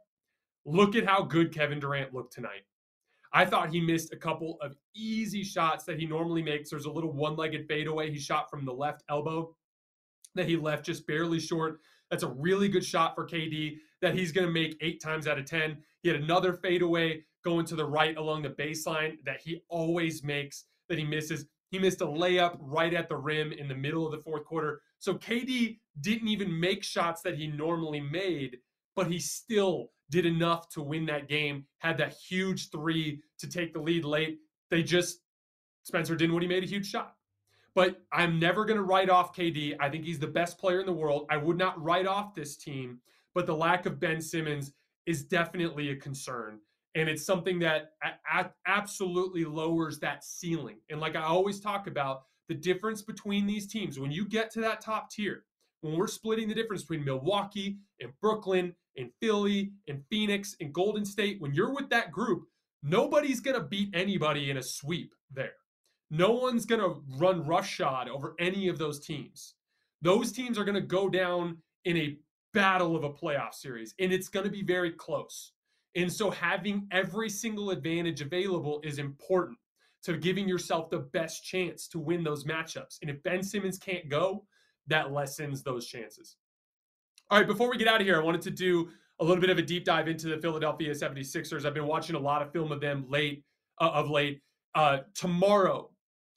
look 0.65 0.95
at 0.95 1.07
how 1.07 1.23
good 1.23 1.53
Kevin 1.53 1.81
Durant 1.81 2.15
looked 2.15 2.35
tonight. 2.35 2.63
I 3.33 3.47
thought 3.47 3.71
he 3.71 3.81
missed 3.81 4.13
a 4.13 4.17
couple 4.17 4.59
of 4.61 4.77
easy 4.95 5.43
shots 5.43 5.85
that 5.85 5.99
he 5.99 6.07
normally 6.07 6.43
makes. 6.43 6.71
There's 6.71 6.85
a 6.85 6.91
little 6.93 7.13
one 7.13 7.35
legged 7.35 7.67
fadeaway 7.67 8.11
he 8.11 8.19
shot 8.19 8.51
from 8.51 8.65
the 8.65 8.73
left 8.73 9.03
elbow 9.09 9.57
that 10.35 10.47
he 10.47 10.57
left 10.57 10.85
just 10.85 11.07
barely 11.07 11.41
short. 11.41 11.81
That's 12.11 12.23
a 12.23 12.29
really 12.29 12.69
good 12.69 12.85
shot 12.85 13.15
for 13.15 13.27
KD 13.27 13.79
that 14.03 14.15
he's 14.15 14.33
going 14.33 14.47
to 14.47 14.53
make 14.53 14.77
eight 14.83 15.01
times 15.03 15.27
out 15.27 15.39
of 15.39 15.47
10. 15.47 15.79
He 16.03 16.11
had 16.11 16.21
another 16.21 16.53
fadeaway 16.53 17.23
going 17.43 17.65
to 17.67 17.77
the 17.77 17.87
right 17.87 18.17
along 18.17 18.43
the 18.43 18.51
baseline 18.51 19.17
that 19.25 19.41
he 19.41 19.63
always 19.69 20.23
makes 20.23 20.65
that 20.89 20.99
he 20.99 21.05
misses. 21.05 21.47
He 21.73 21.79
missed 21.79 22.03
a 22.03 22.07
layup 22.07 22.59
right 22.61 22.93
at 22.93 23.09
the 23.09 23.17
rim 23.17 23.51
in 23.51 23.67
the 23.67 23.75
middle 23.75 24.05
of 24.05 24.13
the 24.13 24.23
fourth 24.23 24.45
quarter. 24.45 24.83
So 24.99 25.15
KD 25.15 25.79
didn't 26.03 26.29
even 26.29 26.61
make 26.61 26.85
shots 26.85 27.23
that 27.23 27.39
he 27.39 27.47
normally 27.47 27.99
made, 27.99 28.59
but 28.95 29.07
he 29.11 29.19
still 29.19 29.89
did 30.11 30.27
enough 30.27 30.69
to 30.69 30.83
win 30.83 31.07
that 31.07 31.31
game, 31.31 31.65
had 31.79 31.97
that 31.97 32.13
huge 32.13 32.71
three 32.71 33.23
to 33.39 33.49
take 33.49 33.73
the 33.73 33.81
lead 33.81 34.05
late. 34.05 34.41
They 34.71 34.83
just, 34.83 35.21
Spencer 35.85 36.15
Dinwiddie 36.15 36.47
made 36.47 36.63
a 36.63 36.67
huge 36.67 36.91
shot. 36.91 37.15
But 37.75 38.03
I'm 38.13 38.39
never 38.39 38.67
going 38.67 38.77
to 38.77 38.83
write 38.83 39.09
off 39.09 39.35
KD. 39.35 39.77
I 39.81 39.89
think 39.89 40.05
he's 40.05 40.19
the 40.19 40.27
best 40.27 40.59
player 40.59 40.81
in 40.81 40.87
the 40.87 40.93
world. 40.93 41.27
I 41.31 41.39
would 41.39 41.57
not 41.57 41.83
write 41.83 42.07
off 42.07 42.35
this 42.35 42.59
team, 42.59 42.99
but 43.35 43.47
the 43.47 43.57
lack 43.57 43.87
of 43.87 43.99
Ben 43.99 44.21
Simmons 44.21 44.75
is 45.07 45.25
definitely 45.25 45.89
a 45.89 45.97
concern. 45.97 46.59
And 46.95 47.09
it's 47.09 47.25
something 47.25 47.59
that 47.61 47.93
a- 48.35 48.51
absolutely 48.67 49.45
lowers 49.45 49.99
that 50.01 50.25
ceiling. 50.25 50.77
And 50.91 51.01
like 51.01 51.17
I 51.17 51.23
always 51.23 51.61
talk 51.61 51.87
about, 51.87 52.25
the 52.49 52.55
difference 52.55 53.03
between 53.03 53.47
these 53.47 53.67
teams, 53.67 53.99
when 53.99 54.11
you 54.11 54.27
get 54.27 54.51
to 54.51 54.61
that 54.61 54.81
top 54.81 55.11
tier, 55.11 55.45
when 55.81 55.97
we're 55.97 56.09
splitting 56.09 56.49
the 56.49 56.55
difference 56.55 56.83
between 56.83 57.05
Milwaukee 57.05 57.79
and 58.01 58.13
Brooklyn 58.21 58.75
and 58.97 59.11
Philly 59.21 59.73
and 59.89 60.03
Phoenix 60.11 60.57
and 60.61 60.73
Golden 60.73 61.05
State, 61.05 61.41
when 61.41 61.55
you're 61.55 61.75
with 61.75 61.89
that 61.91 62.13
group, 62.13 62.45
nobody's 62.83 63.41
going 63.41 63.57
to 63.57 63.67
beat 63.67 63.91
anybody 63.95 64.51
in 64.51 64.59
a 64.59 64.63
sweep 64.63 65.15
there. 65.33 65.55
No 66.11 66.33
one's 66.33 66.67
going 66.67 66.81
to 66.81 67.01
run 67.17 67.47
roughshod 67.47 68.09
over 68.09 68.35
any 68.39 68.69
of 68.69 68.77
those 68.77 69.01
teams. 69.01 69.55
Those 70.03 70.31
teams 70.31 70.59
are 70.59 70.65
going 70.65 70.75
to 70.75 70.81
go 70.81 71.09
down 71.09 71.59
in 71.85 71.97
a 71.97 72.19
battle 72.53 72.95
of 72.97 73.05
a 73.05 73.11
playoff 73.11 73.55
series, 73.55 73.95
and 73.99 74.13
it's 74.13 74.29
going 74.29 74.45
to 74.45 74.53
be 74.53 74.63
very 74.63 74.93
close. 74.93 75.53
And 75.95 76.13
so 76.13 76.31
having 76.31 76.87
every 76.91 77.29
single 77.29 77.71
advantage 77.71 78.21
available 78.21 78.81
is 78.83 78.99
important 78.99 79.59
to 80.05 80.17
giving 80.17 80.49
yourself 80.49 80.91
the 80.91 80.99
best 80.99 81.45
chance 81.45 81.87
to 81.89 81.99
win 81.99 82.25
those 82.25 82.45
matchups. 82.45 82.99
And 83.03 83.11
if 83.11 83.23
Ben 83.23 83.43
Simmons 83.43 83.79
can't 83.79 84.09
go, 84.09 84.45
that 84.89 85.13
lessens 85.13 85.63
those 85.63 85.87
chances. 85.87 86.37
All 87.31 87.39
right, 87.39 87.47
before 87.47 87.71
we 87.71 87.77
get 87.77 87.89
out 87.89 88.01
of 88.01 88.07
here, 88.07 88.21
I 88.21 88.25
wanted 88.25 88.43
to 88.43 88.51
do 88.51 88.91
a 89.21 89.25
little 89.25 89.41
bit 89.41 89.51
of 89.51 89.59
a 89.59 89.63
deep 89.63 89.85
dive 89.85 90.09
into 90.09 90.29
the 90.29 90.39
Philadelphia 90.39 90.93
76ers. 90.93 91.65
I've 91.65 91.75
been 91.75 91.87
watching 91.87 92.17
a 92.17 92.19
lot 92.19 92.43
of 92.43 92.53
film 92.53 92.73
of 92.73 92.81
them 92.81 93.05
late 93.09 93.45
uh, 93.81 93.91
of 93.91 94.11
late. 94.11 94.43
Uh, 94.75 94.99
tomorrow, 95.15 95.91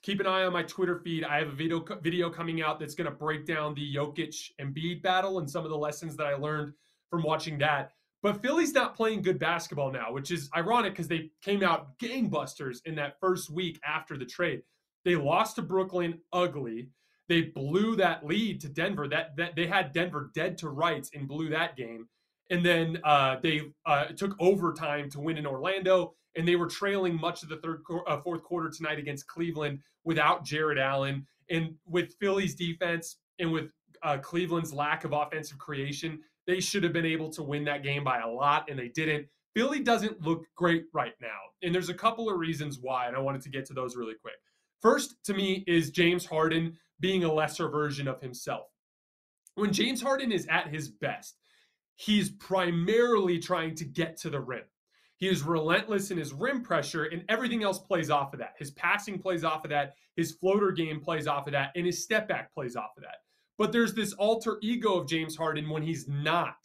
keep 0.04 0.20
an 0.20 0.28
eye 0.28 0.44
on 0.44 0.54
my 0.54 0.64
Twitter 0.64 1.00
feed. 1.00 1.24
I 1.24 1.40
have 1.40 1.48
a 1.48 1.56
video 1.56 1.84
video 2.02 2.30
coming 2.30 2.62
out 2.62 2.80
that's 2.80 2.96
going 2.96 3.10
to 3.10 3.16
break 3.16 3.46
down 3.46 3.74
the 3.74 3.96
Jokic 3.96 4.52
Embiid 4.62 5.02
battle 5.02 5.40
and 5.40 5.50
some 5.50 5.64
of 5.64 5.72
the 5.72 5.78
lessons 5.78 6.16
that 6.18 6.28
I 6.28 6.36
learned 6.36 6.74
from 7.10 7.24
watching 7.24 7.58
that. 7.60 7.92
But 8.26 8.42
Philly's 8.42 8.74
not 8.74 8.96
playing 8.96 9.22
good 9.22 9.38
basketball 9.38 9.92
now, 9.92 10.12
which 10.12 10.32
is 10.32 10.50
ironic 10.58 10.94
because 10.94 11.08
they 11.08 11.30
came 11.44 11.62
out 11.62 11.96
gangbusters 12.00 12.80
in 12.86 12.96
that 12.96 13.20
first 13.20 13.52
week 13.52 13.80
after 13.88 14.18
the 14.18 14.26
trade. 14.26 14.64
They 15.04 15.16
lost 15.16 15.58
to 15.58 15.62
Brooklyn 15.62 16.18
ugly. 16.34 16.90
They 17.30 17.42
blew 17.42 17.96
that 17.98 18.26
lead 18.26 18.62
to 18.62 18.68
Denver. 18.68 19.08
That 19.08 19.38
that 19.38 19.56
they 19.56 19.68
had 19.68 19.94
Denver 19.94 20.32
dead 20.34 20.58
to 20.58 20.70
rights 20.70 21.12
and 21.14 21.28
blew 21.28 21.50
that 21.50 21.78
game. 21.78 22.10
And 22.50 22.66
then 22.66 22.98
uh, 23.04 23.36
they 23.44 23.62
uh, 23.86 24.06
took 24.06 24.36
overtime 24.40 25.08
to 25.12 25.20
win 25.20 25.38
in 25.38 25.46
Orlando, 25.46 26.16
and 26.36 26.48
they 26.48 26.56
were 26.56 26.66
trailing 26.66 27.14
much 27.22 27.44
of 27.44 27.50
the 27.50 27.58
third, 27.58 27.84
uh, 28.08 28.22
fourth 28.22 28.42
quarter 28.42 28.72
tonight 28.76 28.98
against 28.98 29.28
Cleveland 29.28 29.82
without 30.04 30.44
Jarrett 30.44 30.80
Allen. 30.80 31.28
And 31.52 31.76
with 31.86 32.16
Philly's 32.20 32.56
defense 32.56 33.18
and 33.38 33.52
with 33.52 33.70
uh, 34.02 34.18
Cleveland's 34.18 34.74
lack 34.74 35.04
of 35.04 35.14
offensive 35.14 35.60
creation, 35.60 36.22
They 36.48 36.60
should 36.60 36.84
have 36.84 36.94
been 36.94 37.06
able 37.06 37.30
to 37.32 37.44
win 37.44 37.66
that 37.66 37.84
game 37.84 38.04
by 38.04 38.20
a 38.20 38.28
lot, 38.28 38.70
and 38.70 38.78
they 38.78 38.90
didn't. 38.90 39.28
Philly 39.56 39.80
doesn't 39.80 40.22
look 40.22 40.46
great 40.56 40.86
right 40.94 41.14
now. 41.22 41.40
And 41.64 41.74
there's 41.74 41.90
a 41.90 41.94
couple 41.94 42.30
of 42.30 42.38
reasons 42.38 42.78
why, 42.80 43.08
and 43.08 43.16
I 43.16 43.20
wanted 43.20 43.42
to 43.44 43.50
get 43.50 43.66
to 43.68 43.74
those 43.74 43.96
really 43.96 44.16
quick. 44.22 44.36
First, 44.82 45.16
to 45.26 45.34
me, 45.34 45.64
is 45.68 45.90
James 45.90 46.26
Harden 46.26 46.78
being 47.00 47.24
a 47.24 47.34
lesser 47.34 47.70
version 47.70 48.08
of 48.08 48.22
himself. 48.22 48.68
When 49.56 49.74
James 49.74 50.02
Harden 50.02 50.32
is 50.32 50.46
at 50.48 50.68
his 50.68 50.90
best, 50.90 51.38
he's 51.96 52.30
primarily 52.30 53.40
trying 53.40 53.76
to 53.76 53.86
get 53.86 54.18
to 54.18 54.30
the 54.30 54.40
rim. 54.40 54.66
He 55.18 55.30
is 55.30 55.44
relentless 55.44 56.12
in 56.12 56.18
his 56.18 56.34
rim 56.34 56.62
pressure, 56.62 57.06
and 57.06 57.24
everything 57.30 57.64
else 57.64 57.80
plays 57.80 58.10
off 58.10 58.34
of 58.34 58.40
that. 58.40 58.56
His 58.60 58.72
passing 58.72 59.18
plays 59.18 59.46
off 59.46 59.64
of 59.64 59.70
that, 59.70 59.96
his 60.16 60.34
floater 60.34 60.72
game 60.72 61.00
plays 61.00 61.26
off 61.26 61.48
of 61.48 61.54
that, 61.54 61.72
and 61.76 61.86
his 61.86 62.04
step 62.04 62.28
back 62.28 62.54
plays 62.54 62.76
off 62.76 62.92
of 62.98 63.04
that. 63.04 63.20
But 63.58 63.72
there's 63.72 63.94
this 63.94 64.14
alter 64.14 64.58
ego 64.62 64.96
of 64.96 65.08
James 65.08 65.36
Harden 65.36 65.70
when 65.70 65.84
he's 65.84 66.08
not 66.08 66.58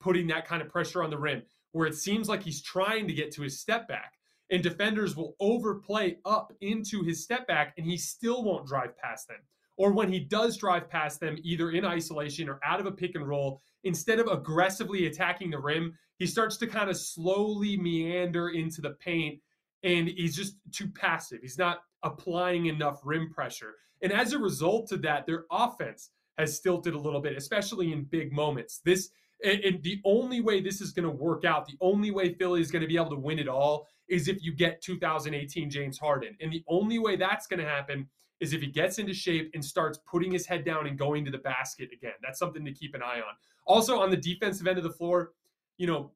putting 0.00 0.26
that 0.28 0.46
kind 0.46 0.62
of 0.62 0.68
pressure 0.68 1.02
on 1.02 1.10
the 1.10 1.18
rim, 1.18 1.42
where 1.72 1.86
it 1.86 1.94
seems 1.94 2.28
like 2.28 2.42
he's 2.42 2.62
trying 2.62 3.08
to 3.08 3.14
get 3.14 3.32
to 3.32 3.42
his 3.42 3.60
step 3.60 3.88
back. 3.88 4.12
And 4.50 4.62
defenders 4.62 5.16
will 5.16 5.34
overplay 5.40 6.18
up 6.24 6.52
into 6.60 7.02
his 7.02 7.24
step 7.24 7.48
back, 7.48 7.74
and 7.76 7.86
he 7.86 7.96
still 7.96 8.44
won't 8.44 8.66
drive 8.66 8.96
past 8.96 9.26
them. 9.26 9.38
Or 9.76 9.92
when 9.92 10.12
he 10.12 10.20
does 10.20 10.56
drive 10.56 10.88
past 10.88 11.20
them, 11.20 11.36
either 11.42 11.72
in 11.72 11.84
isolation 11.84 12.48
or 12.48 12.60
out 12.64 12.80
of 12.80 12.86
a 12.86 12.92
pick 12.92 13.16
and 13.16 13.28
roll, 13.28 13.60
instead 13.84 14.20
of 14.20 14.28
aggressively 14.28 15.06
attacking 15.06 15.50
the 15.50 15.58
rim, 15.58 15.94
he 16.18 16.26
starts 16.26 16.56
to 16.58 16.66
kind 16.66 16.88
of 16.88 16.96
slowly 16.96 17.76
meander 17.76 18.50
into 18.50 18.80
the 18.80 18.90
paint 18.90 19.40
and 19.82 20.08
he's 20.08 20.34
just 20.36 20.56
too 20.72 20.88
passive. 20.88 21.40
He's 21.42 21.58
not 21.58 21.78
applying 22.02 22.66
enough 22.66 23.00
rim 23.04 23.30
pressure. 23.32 23.74
And 24.02 24.12
as 24.12 24.32
a 24.32 24.38
result 24.38 24.92
of 24.92 25.02
that, 25.02 25.26
their 25.26 25.44
offense 25.50 26.10
has 26.38 26.56
stilted 26.56 26.94
a 26.94 26.98
little 26.98 27.20
bit, 27.20 27.36
especially 27.36 27.92
in 27.92 28.04
big 28.04 28.32
moments. 28.32 28.80
This 28.84 29.10
and, 29.44 29.82
the 29.82 30.00
only 30.04 30.40
way 30.40 30.60
this 30.60 30.80
is 30.80 30.92
going 30.92 31.04
to 31.04 31.10
work 31.10 31.44
out, 31.44 31.66
the 31.66 31.76
only 31.80 32.10
way 32.10 32.34
Philly 32.34 32.60
is 32.60 32.70
going 32.70 32.82
to 32.82 32.88
be 32.88 32.96
able 32.96 33.10
to 33.10 33.16
win 33.16 33.38
it 33.38 33.48
all 33.48 33.88
is 34.08 34.28
if 34.28 34.42
you 34.42 34.54
get 34.54 34.80
2018 34.80 35.68
James 35.68 35.98
Harden. 35.98 36.36
And 36.40 36.52
the 36.52 36.64
only 36.68 36.98
way 36.98 37.16
that's 37.16 37.46
going 37.46 37.60
to 37.60 37.68
happen 37.68 38.08
is 38.40 38.52
if 38.52 38.60
he 38.60 38.68
gets 38.68 38.98
into 38.98 39.14
shape 39.14 39.50
and 39.54 39.64
starts 39.64 39.98
putting 40.06 40.30
his 40.30 40.46
head 40.46 40.64
down 40.64 40.86
and 40.86 40.98
going 40.98 41.24
to 41.24 41.30
the 41.30 41.38
basket 41.38 41.90
again. 41.92 42.12
That's 42.22 42.38
something 42.38 42.64
to 42.64 42.72
keep 42.72 42.94
an 42.94 43.02
eye 43.02 43.18
on. 43.18 43.34
Also, 43.66 43.98
on 43.98 44.10
the 44.10 44.16
defensive 44.16 44.66
end 44.66 44.78
of 44.78 44.84
the 44.84 44.90
floor, 44.90 45.32
you 45.78 45.86
know, 45.86 46.12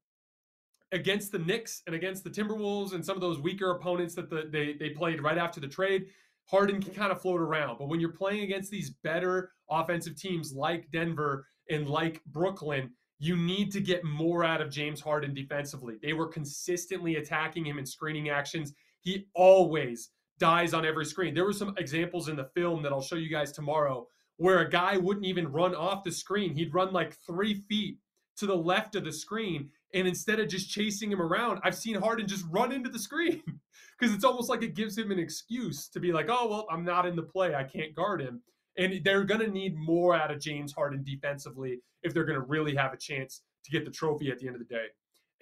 against 0.93 1.33
the 1.33 1.39
Knicks 1.39 1.83
and 1.87 1.95
against 1.95 2.25
the 2.25 2.31
Timberwolves 2.31 2.95
and 2.95 3.05
some 3.05 3.17
of 3.17 3.21
those 3.21 3.39
weaker 3.39 3.71
opponents 3.71 4.15
that 4.15 4.29
the, 4.29 4.49
they 4.51 4.75
they 4.75 4.91
played 4.91 5.23
right 5.23 5.39
after 5.39 5.61
the 5.61 5.69
trade, 5.69 6.07
Harden 6.51 6.83
can 6.83 6.93
kind 6.93 7.13
of 7.13 7.21
float 7.21 7.41
around. 7.41 7.79
But 7.79 7.89
when 7.89 8.01
you're 8.01 8.13
playing 8.13 8.43
against 8.43 8.71
these 8.71 8.91
better 8.91 9.53
offensive 9.71 10.17
teams 10.17 10.53
like 10.53 10.91
Denver 10.91 11.47
and 11.69 11.89
like 11.89 12.25
Brooklyn, 12.27 12.91
you 13.19 13.37
need 13.37 13.71
to 13.73 13.81
get 13.81 14.03
more 14.03 14.43
out 14.45 14.61
of 14.61 14.71
James 14.71 15.01
Harden 15.01 15.35
defensively. 15.35 15.97
They 16.03 16.13
were 16.13 16.27
consistently 16.27 17.17
attacking 17.17 17.67
him 17.67 17.79
in 17.79 17.87
screening 17.87 18.31
actions. 18.31 18.73
He 19.01 19.27
always 19.35 20.11
dies 20.39 20.75
on 20.75 20.85
every 20.85 21.05
screen. 21.05 21.35
There 21.35 21.45
were 21.45 21.53
some 21.53 21.75
examples 21.77 22.29
in 22.29 22.37
the 22.37 22.51
film 22.55 22.83
that 22.83 22.93
I'll 22.93 23.03
show 23.03 23.17
you 23.17 23.31
guys 23.31 23.53
tomorrow 23.53 24.09
where 24.39 24.61
a 24.61 24.71
guy 24.71 24.97
wouldn't 24.97 25.27
even 25.27 25.53
run 25.53 25.75
off 25.75 26.03
the 26.03 26.11
screen. 26.11 26.55
He'd 26.55 26.75
run 26.75 26.93
like 26.93 27.15
three 27.27 27.63
feet 27.69 27.99
to 28.39 28.47
the 28.47 28.57
left 28.57 28.97
of 28.97 29.05
the 29.05 29.13
screen. 29.13 29.69
And 29.93 30.09
instead 30.09 30.41
of 30.41 30.49
just 30.49 30.71
chasing 30.71 31.13
him 31.13 31.21
around, 31.21 31.61
I've 31.63 31.75
seen 31.75 31.95
Harden 31.97 32.27
just 32.27 32.47
run 32.51 32.73
into 32.73 32.89
the 32.89 32.99
screen 32.99 33.43
because 34.01 34.15
it's 34.15 34.25
almost 34.25 34.49
like 34.49 34.63
it 34.63 34.75
gives 34.75 34.97
him 34.97 35.11
an 35.11 35.19
excuse 35.19 35.89
to 35.89 36.01
be 36.01 36.13
like, 36.13 36.27
oh, 36.31 36.49
well, 36.49 36.67
I'm 36.71 36.85
not 36.85 37.07
in 37.07 37.15
the 37.15 37.23
play. 37.23 37.55
I 37.55 37.65
can't 37.65 37.95
guard 37.95 38.23
him. 38.23 38.41
And 38.79 39.05
they're 39.05 39.25
going 39.25 39.41
to 39.41 39.51
need 39.51 39.77
more 39.77 40.15
out 40.15 40.31
of 40.31 40.41
James 40.41 40.73
Harden 40.73 41.05
defensively 41.05 41.81
if 42.03 42.15
they're 42.15 42.25
going 42.25 42.41
to 42.41 42.47
really 42.47 42.75
have 42.75 42.95
a 42.95 42.97
chance 42.97 43.43
to 43.65 43.71
get 43.71 43.85
the 43.85 43.91
trophy 43.91 44.31
at 44.31 44.39
the 44.39 44.47
end 44.47 44.57
of 44.57 44.61
the 44.67 44.75
day. 44.75 44.87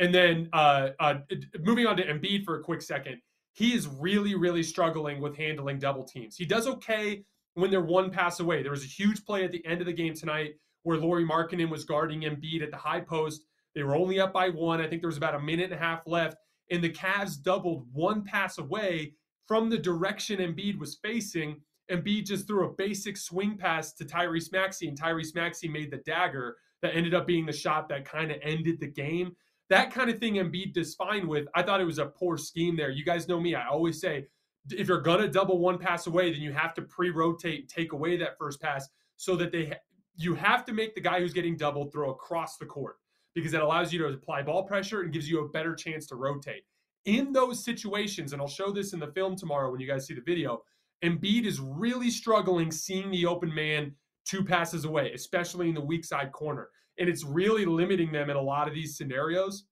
And 0.00 0.14
then 0.14 0.48
uh, 0.52 0.90
uh, 0.98 1.14
moving 1.60 1.86
on 1.86 1.96
to 1.98 2.06
Embiid 2.06 2.44
for 2.44 2.58
a 2.58 2.62
quick 2.62 2.82
second, 2.82 3.20
he 3.52 3.74
is 3.74 3.86
really, 3.86 4.34
really 4.34 4.62
struggling 4.62 5.20
with 5.20 5.36
handling 5.36 5.78
double 5.78 6.04
teams. 6.04 6.36
He 6.36 6.44
does 6.44 6.66
okay 6.66 7.24
when 7.54 7.70
they're 7.70 7.80
one 7.80 8.10
pass 8.10 8.40
away. 8.40 8.62
There 8.62 8.70
was 8.70 8.84
a 8.84 8.88
huge 8.88 9.24
play 9.24 9.44
at 9.44 9.52
the 9.52 9.64
end 9.66 9.80
of 9.80 9.86
the 9.86 9.92
game 9.92 10.14
tonight 10.14 10.54
where 10.84 10.96
Lauri 10.96 11.24
Markkanen 11.24 11.68
was 11.68 11.84
guarding 11.84 12.22
Embiid 12.22 12.62
at 12.62 12.70
the 12.70 12.76
high 12.76 13.00
post. 13.00 13.42
They 13.74 13.82
were 13.82 13.96
only 13.96 14.20
up 14.20 14.32
by 14.32 14.48
one. 14.48 14.80
I 14.80 14.88
think 14.88 15.02
there 15.02 15.08
was 15.08 15.16
about 15.16 15.34
a 15.34 15.40
minute 15.40 15.72
and 15.72 15.74
a 15.74 15.84
half 15.84 16.06
left, 16.06 16.36
and 16.70 16.82
the 16.82 16.90
Cavs 16.90 17.42
doubled 17.42 17.86
one 17.92 18.24
pass 18.24 18.58
away 18.58 19.14
from 19.46 19.70
the 19.70 19.78
direction 19.78 20.38
Embiid 20.38 20.78
was 20.78 20.98
facing. 21.02 21.60
Embiid 21.90 22.26
just 22.26 22.46
threw 22.46 22.66
a 22.66 22.74
basic 22.74 23.16
swing 23.16 23.56
pass 23.56 23.92
to 23.94 24.04
Tyrese 24.04 24.52
Maxey, 24.52 24.88
and 24.88 25.00
Tyrese 25.00 25.34
Maxey 25.34 25.68
made 25.68 25.90
the 25.90 25.98
dagger 25.98 26.56
that 26.82 26.94
ended 26.94 27.14
up 27.14 27.26
being 27.26 27.46
the 27.46 27.52
shot 27.52 27.88
that 27.88 28.04
kind 28.04 28.30
of 28.30 28.38
ended 28.42 28.78
the 28.80 28.86
game. 28.86 29.34
That 29.70 29.92
kind 29.92 30.10
of 30.10 30.18
thing 30.18 30.34
Embiid 30.34 30.74
does 30.74 30.94
fine 30.94 31.26
with. 31.26 31.46
I 31.54 31.62
thought 31.62 31.80
it 31.80 31.84
was 31.84 31.98
a 31.98 32.06
poor 32.06 32.36
scheme 32.36 32.76
there. 32.76 32.90
You 32.90 33.04
guys 33.04 33.28
know 33.28 33.40
me. 33.40 33.54
I 33.54 33.68
always 33.68 34.00
say 34.00 34.26
if 34.70 34.88
you're 34.88 35.00
to 35.00 35.28
double 35.28 35.58
one 35.58 35.78
pass 35.78 36.06
away, 36.06 36.32
then 36.32 36.40
you 36.40 36.52
have 36.52 36.74
to 36.74 36.82
pre-rotate, 36.82 37.68
take 37.68 37.92
away 37.92 38.16
that 38.18 38.38
first 38.38 38.60
pass 38.60 38.88
so 39.16 39.36
that 39.36 39.52
they 39.52 39.74
you 40.16 40.34
have 40.34 40.64
to 40.64 40.72
make 40.72 40.94
the 40.94 41.00
guy 41.00 41.20
who's 41.20 41.32
getting 41.32 41.56
doubled 41.56 41.92
throw 41.92 42.10
across 42.10 42.56
the 42.56 42.66
court 42.66 42.96
because 43.34 43.52
that 43.52 43.62
allows 43.62 43.92
you 43.92 43.98
to 44.00 44.06
apply 44.06 44.42
ball 44.42 44.64
pressure 44.64 45.02
and 45.02 45.12
gives 45.12 45.28
you 45.28 45.44
a 45.44 45.48
better 45.48 45.74
chance 45.74 46.06
to 46.06 46.16
rotate. 46.16 46.62
In 47.04 47.32
those 47.32 47.64
situations, 47.64 48.32
and 48.32 48.42
I'll 48.42 48.48
show 48.48 48.70
this 48.70 48.92
in 48.92 49.00
the 49.00 49.12
film 49.12 49.36
tomorrow 49.36 49.70
when 49.70 49.80
you 49.80 49.86
guys 49.86 50.06
see 50.06 50.14
the 50.14 50.20
video, 50.20 50.62
Embiid 51.04 51.44
is 51.44 51.60
really 51.60 52.10
struggling 52.10 52.72
seeing 52.72 53.10
the 53.10 53.26
open 53.26 53.54
man 53.54 53.94
two 54.24 54.44
passes 54.44 54.84
away, 54.84 55.12
especially 55.14 55.68
in 55.68 55.74
the 55.74 55.80
weak 55.80 56.04
side 56.04 56.32
corner. 56.32 56.68
And 56.98 57.08
it's 57.08 57.24
really 57.24 57.64
limiting 57.64 58.12
them 58.12 58.28
in 58.30 58.36
a 58.36 58.42
lot 58.42 58.68
of 58.68 58.74
these 58.74 58.96
scenarios. 58.96 59.64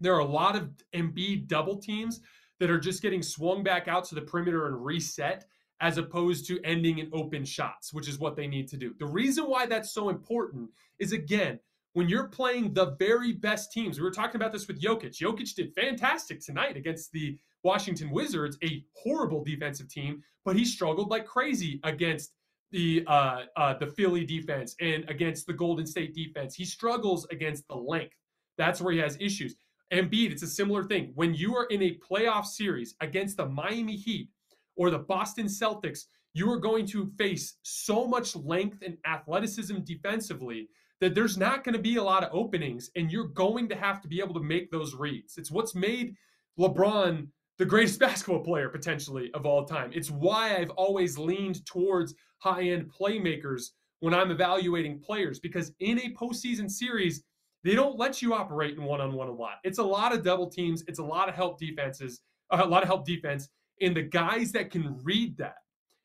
There 0.00 0.14
are 0.14 0.20
a 0.20 0.24
lot 0.24 0.56
of 0.56 0.70
Embiid 0.94 1.46
double 1.46 1.78
teams 1.78 2.20
that 2.60 2.70
are 2.70 2.80
just 2.80 3.02
getting 3.02 3.22
swung 3.22 3.62
back 3.62 3.88
out 3.88 4.04
to 4.06 4.14
the 4.14 4.20
perimeter 4.20 4.66
and 4.66 4.84
reset 4.84 5.44
as 5.80 5.96
opposed 5.96 6.46
to 6.48 6.60
ending 6.64 6.98
in 6.98 7.08
open 7.12 7.44
shots, 7.44 7.92
which 7.92 8.08
is 8.08 8.18
what 8.18 8.34
they 8.34 8.48
need 8.48 8.68
to 8.68 8.76
do. 8.76 8.94
The 8.98 9.06
reason 9.06 9.44
why 9.44 9.66
that's 9.66 9.92
so 9.92 10.08
important 10.08 10.70
is 10.98 11.12
again, 11.12 11.60
when 11.94 12.08
you're 12.08 12.28
playing 12.28 12.74
the 12.74 12.96
very 12.98 13.32
best 13.32 13.72
teams, 13.72 13.98
we 13.98 14.04
were 14.04 14.10
talking 14.10 14.36
about 14.36 14.52
this 14.52 14.68
with 14.68 14.80
Jokic. 14.80 15.18
Jokic 15.18 15.54
did 15.54 15.74
fantastic 15.74 16.40
tonight 16.40 16.76
against 16.76 17.12
the 17.12 17.38
Washington 17.64 18.10
Wizards, 18.10 18.56
a 18.62 18.84
horrible 18.94 19.42
defensive 19.42 19.88
team, 19.88 20.22
but 20.44 20.56
he 20.56 20.64
struggled 20.64 21.10
like 21.10 21.26
crazy 21.26 21.80
against 21.84 22.32
the 22.70 23.02
uh, 23.06 23.42
uh, 23.56 23.74
the 23.78 23.86
Philly 23.86 24.24
defense 24.24 24.74
and 24.80 25.08
against 25.08 25.46
the 25.46 25.52
Golden 25.52 25.86
State 25.86 26.14
defense. 26.14 26.54
He 26.54 26.64
struggles 26.64 27.26
against 27.30 27.66
the 27.68 27.76
length. 27.76 28.14
That's 28.58 28.80
where 28.80 28.92
he 28.92 28.98
has 28.98 29.16
issues. 29.20 29.56
Embiid, 29.92 30.30
it's 30.30 30.42
a 30.42 30.46
similar 30.48 30.84
thing. 30.84 31.12
When 31.14 31.34
you 31.34 31.56
are 31.56 31.64
in 31.66 31.82
a 31.82 31.98
playoff 31.98 32.44
series 32.44 32.94
against 33.00 33.38
the 33.38 33.46
Miami 33.46 33.96
Heat 33.96 34.28
or 34.76 34.90
the 34.90 34.98
Boston 34.98 35.46
Celtics, 35.46 36.04
you 36.34 36.50
are 36.50 36.58
going 36.58 36.86
to 36.86 37.10
face 37.16 37.56
so 37.62 38.06
much 38.06 38.36
length 38.36 38.82
and 38.84 38.98
athleticism 39.06 39.78
defensively 39.84 40.68
that 41.00 41.14
there's 41.14 41.38
not 41.38 41.64
going 41.64 41.74
to 41.74 41.80
be 41.80 41.96
a 41.96 42.02
lot 42.02 42.24
of 42.24 42.30
openings, 42.32 42.90
and 42.96 43.10
you're 43.10 43.28
going 43.28 43.68
to 43.68 43.76
have 43.76 44.00
to 44.02 44.08
be 44.08 44.20
able 44.20 44.34
to 44.34 44.42
make 44.42 44.70
those 44.70 44.94
reads. 44.94 45.38
It's 45.38 45.50
what's 45.50 45.74
made 45.74 46.14
LeBron 46.58 47.28
the 47.58 47.64
greatest 47.64 48.00
basketball 48.00 48.42
player 48.42 48.68
potentially 48.68 49.30
of 49.34 49.44
all 49.44 49.64
time. 49.64 49.90
It's 49.92 50.10
why 50.10 50.56
I've 50.56 50.70
always 50.70 51.18
leaned 51.18 51.64
towards 51.66 52.14
high 52.38 52.62
end 52.62 52.90
playmakers 52.90 53.70
when 54.00 54.14
I'm 54.14 54.30
evaluating 54.30 55.00
players 55.00 55.40
because 55.40 55.72
in 55.80 55.98
a 55.98 56.14
postseason 56.14 56.70
series, 56.70 57.24
they 57.64 57.74
don't 57.74 57.98
let 57.98 58.22
you 58.22 58.32
operate 58.32 58.76
in 58.76 58.84
one 58.84 59.00
on 59.00 59.12
one 59.12 59.28
a 59.28 59.32
lot. 59.32 59.56
It's 59.64 59.78
a 59.78 59.84
lot 59.84 60.14
of 60.14 60.22
double 60.22 60.48
teams, 60.48 60.84
it's 60.86 61.00
a 61.00 61.04
lot 61.04 61.28
of 61.28 61.34
help 61.34 61.58
defenses, 61.58 62.20
uh, 62.50 62.62
a 62.62 62.66
lot 62.66 62.82
of 62.82 62.88
help 62.88 63.04
defense. 63.04 63.48
And 63.80 63.96
the 63.96 64.02
guys 64.02 64.52
that 64.52 64.70
can 64.70 64.98
read 65.02 65.36
that 65.38 65.56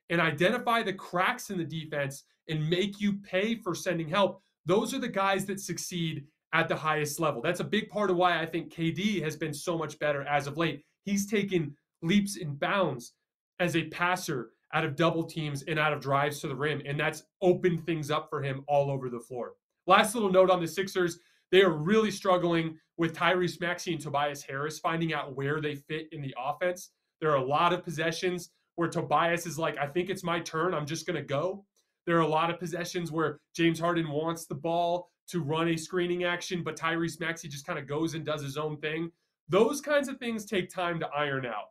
and 0.09 0.19
identify 0.19 0.81
the 0.81 0.93
cracks 0.93 1.51
in 1.51 1.57
the 1.57 1.63
defense 1.63 2.23
and 2.49 2.69
make 2.69 2.99
you 2.99 3.13
pay 3.19 3.55
for 3.55 3.75
sending 3.75 4.09
help, 4.09 4.41
those 4.65 4.93
are 4.93 4.99
the 4.99 5.07
guys 5.07 5.45
that 5.45 5.59
succeed 5.59 6.25
at 6.53 6.67
the 6.69 6.75
highest 6.75 7.19
level. 7.19 7.41
That's 7.41 7.59
a 7.59 7.65
big 7.65 7.89
part 7.89 8.09
of 8.09 8.17
why 8.17 8.39
I 8.39 8.45
think 8.45 8.73
KD 8.73 9.21
has 9.23 9.35
been 9.35 9.53
so 9.53 9.77
much 9.77 9.97
better 9.99 10.23
as 10.23 10.47
of 10.47 10.57
late. 10.57 10.83
He's 11.03 11.25
taken 11.25 11.75
leaps 12.01 12.37
and 12.37 12.59
bounds 12.59 13.13
as 13.59 13.75
a 13.75 13.85
passer 13.85 14.51
out 14.73 14.85
of 14.85 14.95
double 14.95 15.23
teams 15.23 15.63
and 15.63 15.77
out 15.77 15.93
of 15.93 16.01
drives 16.01 16.39
to 16.39 16.47
the 16.47 16.55
rim, 16.55 16.81
and 16.85 16.99
that's 16.99 17.23
opened 17.41 17.85
things 17.85 18.09
up 18.09 18.29
for 18.29 18.41
him 18.41 18.63
all 18.67 18.89
over 18.89 19.09
the 19.09 19.19
floor. 19.19 19.53
Last 19.87 20.15
little 20.15 20.31
note 20.31 20.49
on 20.49 20.61
the 20.61 20.67
Sixers 20.67 21.19
they 21.51 21.61
are 21.61 21.69
really 21.69 22.09
struggling 22.09 22.79
with 22.97 23.13
Tyrese 23.13 23.61
Maxey 23.61 23.93
and 23.93 24.01
Tobias 24.01 24.41
Harris 24.41 24.79
finding 24.79 25.13
out 25.13 25.35
where 25.35 25.61
they 25.61 25.75
fit 25.75 26.07
in 26.11 26.19
the 26.19 26.33
offense. 26.35 26.89
There 27.21 27.29
are 27.29 27.37
a 27.37 27.45
lot 27.45 27.73
of 27.73 27.83
possessions 27.83 28.49
where 28.75 28.89
Tobias 28.89 29.45
is 29.45 29.59
like, 29.59 29.77
I 29.77 29.85
think 29.85 30.09
it's 30.09 30.23
my 30.23 30.39
turn. 30.39 30.73
I'm 30.73 30.87
just 30.87 31.05
going 31.05 31.15
to 31.15 31.21
go. 31.21 31.63
There 32.05 32.17
are 32.17 32.21
a 32.21 32.27
lot 32.27 32.49
of 32.49 32.59
possessions 32.59 33.11
where 33.11 33.39
James 33.55 33.79
Harden 33.79 34.09
wants 34.09 34.45
the 34.45 34.55
ball 34.55 35.09
to 35.27 35.41
run 35.41 35.69
a 35.69 35.77
screening 35.77 36.25
action, 36.25 36.63
but 36.63 36.75
Tyrese 36.77 37.19
Maxey 37.19 37.47
just 37.47 37.65
kind 37.65 37.79
of 37.79 37.87
goes 37.87 38.13
and 38.13 38.25
does 38.25 38.41
his 38.41 38.57
own 38.57 38.77
thing. 38.77 39.11
Those 39.49 39.81
kinds 39.81 40.09
of 40.09 40.17
things 40.17 40.45
take 40.45 40.69
time 40.69 40.99
to 40.99 41.07
iron 41.09 41.45
out. 41.45 41.69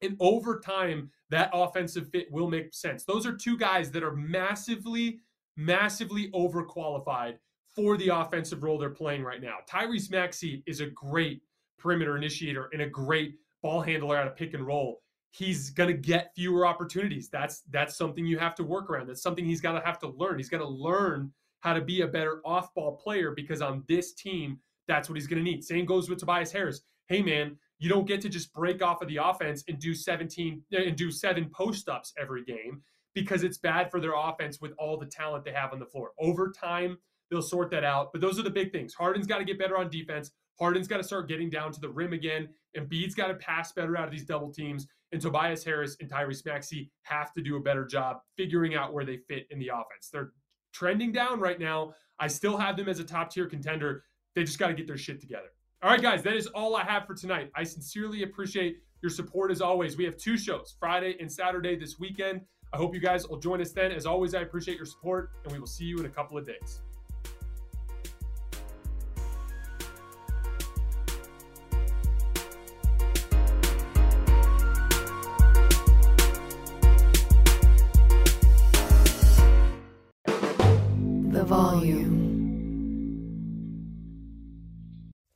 And 0.00 0.16
over 0.20 0.58
time, 0.58 1.10
that 1.30 1.50
offensive 1.52 2.08
fit 2.08 2.30
will 2.30 2.48
make 2.48 2.74
sense. 2.74 3.04
Those 3.04 3.26
are 3.26 3.34
two 3.34 3.56
guys 3.56 3.90
that 3.92 4.02
are 4.02 4.16
massively, 4.16 5.20
massively 5.56 6.30
overqualified 6.30 7.36
for 7.74 7.96
the 7.96 8.08
offensive 8.08 8.62
role 8.62 8.78
they're 8.78 8.90
playing 8.90 9.22
right 9.22 9.40
now. 9.40 9.56
Tyrese 9.68 10.10
Maxey 10.10 10.62
is 10.66 10.80
a 10.80 10.86
great 10.86 11.42
perimeter 11.78 12.16
initiator 12.16 12.68
and 12.72 12.82
a 12.82 12.88
great 12.88 13.36
ball 13.62 13.80
handler 13.80 14.16
out 14.16 14.26
of 14.26 14.36
pick 14.36 14.54
and 14.54 14.66
roll. 14.66 15.01
He's 15.32 15.70
going 15.70 15.88
to 15.88 15.96
get 15.96 16.32
fewer 16.34 16.66
opportunities. 16.66 17.28
That's 17.28 17.62
that's 17.70 17.96
something 17.96 18.24
you 18.24 18.38
have 18.38 18.54
to 18.56 18.64
work 18.64 18.90
around. 18.90 19.08
That's 19.08 19.22
something 19.22 19.44
he's 19.44 19.60
got 19.60 19.72
to 19.72 19.84
have 19.84 19.98
to 20.00 20.08
learn. 20.08 20.38
He's 20.38 20.50
got 20.50 20.58
to 20.58 20.68
learn 20.68 21.32
how 21.60 21.72
to 21.72 21.80
be 21.80 22.02
a 22.02 22.06
better 22.06 22.40
off-ball 22.44 22.96
player 22.96 23.32
because 23.34 23.62
on 23.62 23.84
this 23.88 24.12
team, 24.12 24.58
that's 24.88 25.08
what 25.08 25.14
he's 25.14 25.26
going 25.26 25.42
to 25.42 25.50
need. 25.50 25.64
Same 25.64 25.86
goes 25.86 26.08
with 26.08 26.18
Tobias 26.18 26.52
Harris. 26.52 26.82
Hey 27.06 27.22
man, 27.22 27.56
you 27.78 27.88
don't 27.88 28.06
get 28.06 28.20
to 28.20 28.28
just 28.28 28.52
break 28.52 28.82
off 28.82 29.02
of 29.02 29.08
the 29.08 29.16
offense 29.16 29.64
and 29.68 29.78
do 29.78 29.94
17 29.94 30.62
eh, 30.72 30.82
and 30.86 30.96
do 30.96 31.10
seven 31.10 31.50
post-ups 31.52 32.12
every 32.20 32.44
game 32.44 32.82
because 33.14 33.42
it's 33.42 33.58
bad 33.58 33.90
for 33.90 34.00
their 34.00 34.14
offense 34.16 34.60
with 34.60 34.72
all 34.78 34.98
the 34.98 35.06
talent 35.06 35.44
they 35.44 35.52
have 35.52 35.72
on 35.72 35.78
the 35.78 35.86
floor. 35.86 36.12
Over 36.18 36.50
time, 36.50 36.98
they'll 37.30 37.42
sort 37.42 37.70
that 37.70 37.84
out. 37.84 38.12
But 38.12 38.20
those 38.20 38.38
are 38.38 38.42
the 38.42 38.50
big 38.50 38.72
things. 38.72 38.94
Harden's 38.94 39.26
got 39.26 39.38
to 39.38 39.44
get 39.44 39.58
better 39.58 39.76
on 39.76 39.90
defense. 39.90 40.30
Harden's 40.58 40.88
got 40.88 40.98
to 40.98 41.04
start 41.04 41.28
getting 41.28 41.50
down 41.50 41.72
to 41.72 41.80
the 41.80 41.88
rim 41.88 42.12
again. 42.12 42.48
Embiid's 42.76 43.14
got 43.14 43.28
to 43.28 43.34
pass 43.34 43.72
better 43.72 43.96
out 43.96 44.04
of 44.04 44.10
these 44.10 44.24
double 44.24 44.52
teams. 44.52 44.86
And 45.12 45.20
Tobias 45.20 45.62
Harris 45.62 45.96
and 46.00 46.10
Tyrese 46.10 46.44
Maxey 46.44 46.90
have 47.02 47.32
to 47.34 47.42
do 47.42 47.56
a 47.56 47.60
better 47.60 47.84
job 47.84 48.18
figuring 48.36 48.74
out 48.74 48.92
where 48.94 49.04
they 49.04 49.18
fit 49.28 49.46
in 49.50 49.58
the 49.58 49.68
offense. 49.68 50.08
They're 50.12 50.32
trending 50.72 51.12
down 51.12 51.38
right 51.38 51.60
now. 51.60 51.94
I 52.18 52.28
still 52.28 52.56
have 52.56 52.76
them 52.76 52.88
as 52.88 52.98
a 52.98 53.04
top 53.04 53.30
tier 53.30 53.46
contender. 53.46 54.04
They 54.34 54.44
just 54.44 54.58
got 54.58 54.68
to 54.68 54.74
get 54.74 54.86
their 54.86 54.96
shit 54.96 55.20
together. 55.20 55.48
All 55.82 55.90
right, 55.90 56.00
guys, 56.00 56.22
that 56.22 56.34
is 56.34 56.46
all 56.46 56.76
I 56.76 56.84
have 56.84 57.06
for 57.06 57.14
tonight. 57.14 57.50
I 57.54 57.64
sincerely 57.64 58.22
appreciate 58.22 58.78
your 59.02 59.10
support 59.10 59.50
as 59.50 59.60
always. 59.60 59.96
We 59.96 60.04
have 60.04 60.16
two 60.16 60.38
shows, 60.38 60.76
Friday 60.78 61.16
and 61.20 61.30
Saturday 61.30 61.76
this 61.76 61.98
weekend. 61.98 62.40
I 62.72 62.76
hope 62.78 62.94
you 62.94 63.00
guys 63.00 63.28
will 63.28 63.38
join 63.38 63.60
us 63.60 63.72
then. 63.72 63.92
As 63.92 64.06
always, 64.06 64.34
I 64.34 64.40
appreciate 64.40 64.76
your 64.76 64.86
support, 64.86 65.30
and 65.44 65.52
we 65.52 65.58
will 65.58 65.66
see 65.66 65.84
you 65.84 65.98
in 65.98 66.06
a 66.06 66.08
couple 66.08 66.38
of 66.38 66.46
days. 66.46 66.80